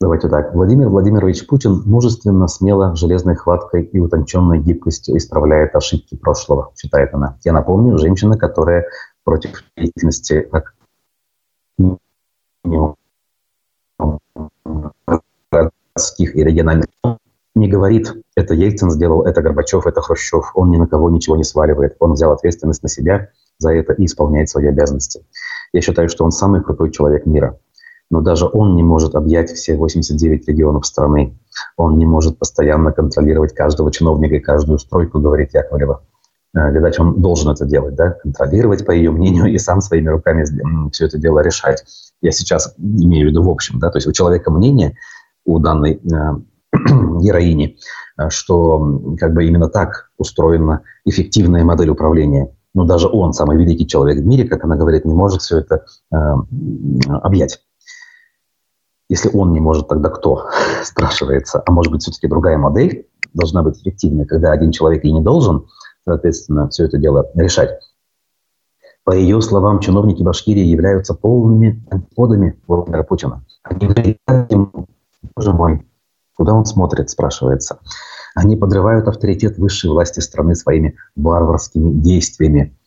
давайте 0.00 0.28
так. 0.28 0.54
Владимир 0.54 0.88
Владимирович 0.88 1.46
Путин 1.46 1.82
мужественно, 1.84 2.48
смело, 2.48 2.94
железной 2.96 3.34
хваткой 3.34 3.84
и 3.84 3.98
утонченной 3.98 4.58
гибкостью 4.58 5.16
исправляет 5.16 5.74
ошибки 5.74 6.16
прошлого, 6.16 6.72
считает 6.76 7.14
она. 7.14 7.38
Я 7.44 7.52
напомню, 7.52 7.98
женщина, 7.98 8.36
которая 8.36 8.86
против 9.24 9.64
деятельности 9.76 10.48
как 10.50 10.74
городских 15.50 16.36
и 16.36 16.44
региональных 16.44 16.88
не 17.54 17.68
говорит, 17.68 18.14
это 18.36 18.54
Ельцин 18.54 18.90
сделал, 18.90 19.22
это 19.22 19.42
Горбачев, 19.42 19.86
это 19.86 20.00
Хрущев. 20.00 20.52
Он 20.54 20.70
ни 20.70 20.76
на 20.76 20.86
кого 20.86 21.10
ничего 21.10 21.36
не 21.36 21.42
сваливает. 21.42 21.96
Он 21.98 22.12
взял 22.12 22.30
ответственность 22.32 22.84
на 22.84 22.88
себя 22.88 23.30
за 23.58 23.74
это 23.74 23.94
и 23.94 24.04
исполняет 24.04 24.48
свои 24.48 24.66
обязанности. 24.68 25.24
Я 25.72 25.80
считаю, 25.80 26.08
что 26.08 26.24
он 26.24 26.30
самый 26.30 26.62
крутой 26.62 26.92
человек 26.92 27.26
мира. 27.26 27.58
Но 28.10 28.20
даже 28.20 28.48
он 28.50 28.74
не 28.74 28.82
может 28.82 29.14
объять 29.14 29.50
все 29.50 29.76
89 29.76 30.48
регионов 30.48 30.86
страны. 30.86 31.38
Он 31.76 31.98
не 31.98 32.06
может 32.06 32.38
постоянно 32.38 32.92
контролировать 32.92 33.54
каждого 33.54 33.92
чиновника 33.92 34.36
и 34.36 34.40
каждую 34.40 34.78
стройку, 34.78 35.20
говорит 35.20 35.52
Яковлева. 35.52 36.02
Э, 36.54 36.70
видать, 36.72 36.98
он 36.98 37.20
должен 37.20 37.50
это 37.50 37.66
делать, 37.66 37.94
да, 37.94 38.10
контролировать, 38.10 38.86
по 38.86 38.92
ее 38.92 39.10
мнению, 39.10 39.46
и 39.46 39.58
сам 39.58 39.80
своими 39.80 40.08
руками 40.08 40.44
все 40.90 41.06
это 41.06 41.18
дело 41.18 41.40
решать. 41.40 41.84
Я 42.22 42.32
сейчас 42.32 42.74
имею 42.78 43.28
в 43.28 43.30
виду 43.30 43.42
в 43.42 43.50
общем, 43.50 43.78
да, 43.78 43.90
то 43.90 43.98
есть 43.98 44.06
у 44.06 44.12
человека 44.12 44.50
мнение 44.50 44.96
у 45.44 45.58
данной 45.58 45.94
э, 45.94 45.98
героини, 47.20 47.76
э, 48.18 48.30
что 48.30 49.14
как 49.18 49.34
бы 49.34 49.46
именно 49.46 49.68
так 49.68 50.10
устроена 50.16 50.82
эффективная 51.04 51.64
модель 51.64 51.90
управления. 51.90 52.54
Но 52.74 52.84
даже 52.84 53.08
он, 53.08 53.32
самый 53.32 53.56
великий 53.56 53.86
человек 53.86 54.18
в 54.18 54.26
мире, 54.26 54.48
как 54.48 54.64
она 54.64 54.76
говорит, 54.76 55.04
не 55.04 55.14
может 55.14 55.42
все 55.42 55.58
это 55.58 55.84
э, 56.12 56.16
объять. 57.08 57.60
Если 59.08 59.30
он 59.34 59.52
не 59.52 59.60
может, 59.60 59.88
тогда 59.88 60.10
кто? 60.10 60.48
Спрашивается. 60.84 61.62
А 61.64 61.72
может 61.72 61.92
быть, 61.92 62.02
все-таки 62.02 62.28
другая 62.28 62.58
модель 62.58 63.08
должна 63.34 63.62
быть 63.62 63.80
эффективной, 63.80 64.26
когда 64.26 64.52
один 64.52 64.72
человек 64.72 65.04
и 65.04 65.12
не 65.12 65.20
должен, 65.20 65.66
соответственно, 66.04 66.68
все 66.68 66.84
это 66.84 66.98
дело 66.98 67.30
решать. 67.34 67.78
По 69.04 69.12
ее 69.12 69.40
словам, 69.40 69.80
чиновники 69.80 70.22
Башкирии 70.22 70.64
являются 70.64 71.14
полными 71.14 71.82
антиподами 71.90 72.60
Владимира 72.66 73.02
Путина. 73.04 73.44
Они 73.62 74.18
боже 75.34 75.52
мой, 75.52 75.88
Куда 76.38 76.54
он 76.54 76.64
смотрит, 76.66 77.10
спрашивается. 77.10 77.80
Они 78.36 78.56
подрывают 78.56 79.08
авторитет 79.08 79.58
высшей 79.58 79.90
власти 79.90 80.20
страны 80.20 80.54
своими 80.54 80.96
варварскими 81.16 81.90
действиями. 82.00 82.78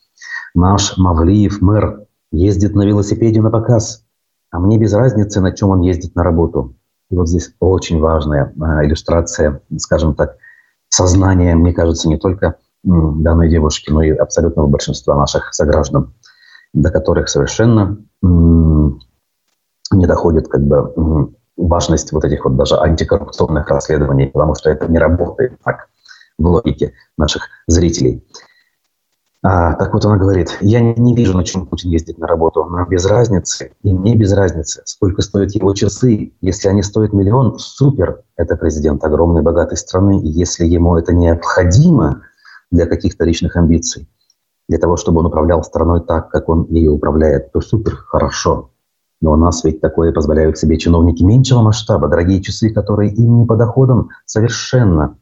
Наш 0.55 0.97
Мавлиев, 0.97 1.59
мэр, 1.61 2.05
ездит 2.31 2.75
на 2.75 2.83
велосипеде 2.83 3.41
на 3.41 3.51
показ, 3.51 4.05
а 4.51 4.59
мне 4.59 4.77
без 4.77 4.93
разницы, 4.93 5.41
на 5.41 5.51
чем 5.53 5.69
он 5.69 5.81
ездит 5.81 6.15
на 6.15 6.23
работу. 6.23 6.75
И 7.09 7.15
вот 7.15 7.27
здесь 7.27 7.53
очень 7.59 7.99
важная 7.99 8.53
а, 8.61 8.85
иллюстрация, 8.85 9.61
скажем 9.77 10.13
так, 10.15 10.37
сознания, 10.89 11.55
мне 11.55 11.73
кажется, 11.73 12.07
не 12.07 12.17
только 12.17 12.57
данной 12.83 13.49
девушки, 13.49 13.91
но 13.91 14.01
и 14.01 14.11
абсолютного 14.11 14.67
большинства 14.67 15.15
наших 15.15 15.53
сограждан, 15.53 16.13
до 16.73 16.89
которых 16.89 17.29
совершенно 17.29 17.97
не 18.21 20.07
доходит 20.07 20.47
как 20.47 20.61
бы 20.61 21.33
важность 21.57 22.11
вот 22.11 22.25
этих 22.25 22.45
вот 22.45 22.55
даже 22.55 22.77
антикоррупционных 22.77 23.69
расследований, 23.69 24.27
потому 24.27 24.55
что 24.55 24.69
это 24.69 24.91
не 24.91 24.97
работает 24.97 25.59
так 25.63 25.89
в 26.37 26.45
логике 26.45 26.93
наших 27.17 27.49
зрителей. 27.67 28.25
А, 29.43 29.73
так 29.73 29.93
вот 29.93 30.05
она 30.05 30.17
говорит, 30.17 30.57
я 30.61 30.81
не, 30.81 30.93
не 30.93 31.15
вижу, 31.15 31.35
на 31.35 31.43
чем 31.43 31.65
Путин 31.65 31.89
ездит 31.89 32.19
на 32.19 32.27
работу. 32.27 32.63
Нам 32.65 32.87
без 32.87 33.05
разницы, 33.07 33.71
и 33.81 33.91
мне 33.91 34.15
без 34.15 34.33
разницы, 34.33 34.83
сколько 34.85 35.23
стоят 35.23 35.55
его 35.55 35.73
часы. 35.73 36.33
Если 36.41 36.67
они 36.67 36.83
стоят 36.83 37.11
миллион, 37.11 37.57
супер, 37.57 38.21
это 38.37 38.55
президент 38.55 39.03
огромной 39.03 39.41
богатой 39.41 39.77
страны. 39.77 40.21
И 40.21 40.27
если 40.27 40.65
ему 40.65 40.95
это 40.95 41.13
необходимо 41.13 42.21
для 42.69 42.85
каких-то 42.85 43.25
личных 43.25 43.55
амбиций, 43.55 44.07
для 44.69 44.77
того, 44.77 44.95
чтобы 44.95 45.19
он 45.19 45.25
управлял 45.25 45.63
страной 45.63 46.01
так, 46.05 46.29
как 46.29 46.47
он 46.47 46.67
ее 46.69 46.91
управляет, 46.91 47.51
то 47.51 47.61
супер, 47.61 47.95
хорошо. 47.95 48.69
Но 49.21 49.33
у 49.33 49.35
нас 49.35 49.63
ведь 49.63 49.81
такое 49.81 50.11
позволяют 50.13 50.59
себе 50.59 50.77
чиновники 50.77 51.23
меньшего 51.23 51.61
масштаба, 51.61 52.07
дорогие 52.07 52.41
часы, 52.41 52.69
которые 52.69 53.11
им 53.11 53.39
не 53.39 53.45
по 53.45 53.55
доходам 53.55 54.09
совершенно. 54.25 55.17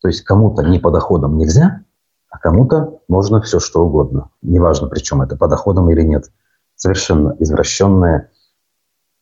То 0.00 0.08
есть 0.08 0.22
кому-то 0.22 0.62
не 0.62 0.78
по 0.78 0.90
доходам 0.90 1.36
нельзя, 1.36 1.82
кому-то 2.40 3.00
можно 3.08 3.40
все 3.40 3.60
что 3.60 3.84
угодно. 3.84 4.30
Неважно, 4.42 4.88
причем 4.88 5.22
это 5.22 5.36
по 5.36 5.46
доходам 5.46 5.90
или 5.90 6.02
нет. 6.02 6.30
Совершенно 6.74 7.36
извращенная, 7.38 8.30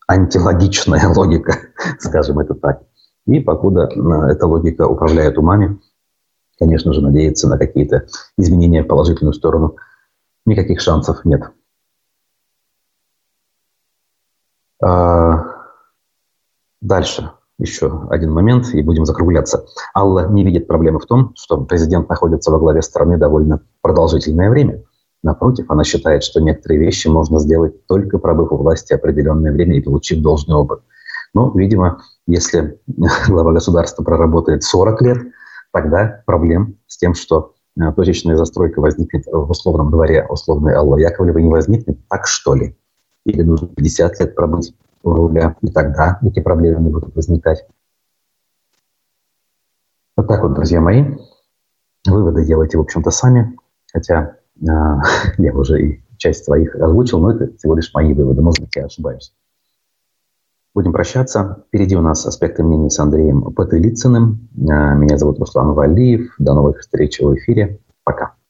антилогичная 0.06 1.08
логика, 1.14 1.54
скажем 1.98 2.38
это 2.38 2.54
так. 2.54 2.82
И 3.26 3.40
покуда 3.40 3.88
э, 3.88 4.32
эта 4.32 4.46
логика 4.46 4.86
управляет 4.86 5.36
умами, 5.36 5.80
конечно 6.58 6.92
же, 6.92 7.02
надеяться 7.02 7.48
на 7.48 7.58
какие-то 7.58 8.06
изменения 8.38 8.82
в 8.82 8.86
положительную 8.86 9.34
сторону 9.34 9.76
никаких 10.46 10.80
шансов 10.80 11.24
нет. 11.24 11.42
А, 14.80 15.44
дальше 16.80 17.32
еще 17.58 18.06
один 18.08 18.32
момент, 18.32 18.72
и 18.72 18.82
будем 18.82 19.04
закругляться. 19.04 19.66
Алла 19.94 20.28
не 20.28 20.44
видит 20.44 20.66
проблемы 20.66 21.00
в 21.00 21.06
том, 21.06 21.32
что 21.36 21.58
президент 21.64 22.08
находится 22.08 22.50
во 22.50 22.58
главе 22.58 22.82
страны 22.82 23.18
довольно 23.18 23.60
продолжительное 23.82 24.48
время. 24.48 24.84
Напротив, 25.22 25.66
она 25.68 25.82
считает, 25.82 26.22
что 26.22 26.40
некоторые 26.40 26.80
вещи 26.80 27.08
можно 27.08 27.40
сделать 27.40 27.86
только 27.86 28.18
пробыв 28.18 28.52
у 28.52 28.56
власти 28.56 28.92
определенное 28.92 29.52
время 29.52 29.76
и 29.76 29.80
получив 29.80 30.20
должный 30.20 30.54
опыт. 30.54 30.80
Но, 31.34 31.50
видимо, 31.54 32.02
если 32.26 32.80
глава 33.26 33.52
государства 33.52 34.04
проработает 34.04 34.62
40 34.62 35.02
лет, 35.02 35.18
тогда 35.72 36.22
проблем 36.26 36.76
с 36.86 36.96
тем, 36.96 37.14
что 37.14 37.54
э, 37.78 37.92
точечная 37.92 38.36
застройка 38.36 38.80
возникнет 38.80 39.24
в 39.26 39.50
условном 39.50 39.90
дворе 39.90 40.24
условной 40.28 40.74
Аллы 40.74 41.00
Яковлевой 41.00 41.42
не 41.42 41.50
возникнет, 41.50 41.98
так 42.08 42.26
что 42.28 42.54
ли? 42.54 42.76
Или 43.24 43.42
нужно 43.42 43.68
50 43.68 44.20
лет 44.20 44.34
пробыть 44.36 44.72
у 45.08 45.14
руля, 45.14 45.56
и 45.62 45.68
тогда 45.68 46.18
эти 46.22 46.40
проблемы 46.40 46.80
не 46.80 46.90
будут 46.90 47.14
возникать. 47.14 47.66
Вот 50.16 50.26
так 50.26 50.42
вот, 50.42 50.54
друзья 50.54 50.80
мои. 50.80 51.16
Выводы 52.06 52.44
делайте, 52.44 52.78
в 52.78 52.80
общем-то, 52.80 53.10
сами. 53.10 53.56
Хотя 53.92 54.36
э, 54.60 54.66
я 55.38 55.52
уже 55.54 55.82
и 55.82 56.02
часть 56.16 56.44
своих 56.44 56.74
озвучил, 56.74 57.20
но 57.20 57.32
это 57.32 57.56
всего 57.56 57.74
лишь 57.74 57.92
мои 57.94 58.12
выводы. 58.12 58.42
Может 58.42 58.60
быть, 58.60 58.76
я 58.76 58.86
ошибаюсь. 58.86 59.32
Будем 60.74 60.92
прощаться. 60.92 61.64
Впереди 61.68 61.96
у 61.96 62.02
нас 62.02 62.26
аспекты 62.26 62.62
мнений 62.62 62.90
с 62.90 62.98
Андреем 62.98 63.42
Патрилицыным. 63.52 64.48
Меня 64.54 65.16
зовут 65.18 65.38
Руслан 65.38 65.72
Валиев. 65.72 66.34
До 66.38 66.54
новых 66.54 66.80
встреч 66.80 67.20
в 67.20 67.34
эфире. 67.34 67.80
Пока. 68.04 68.38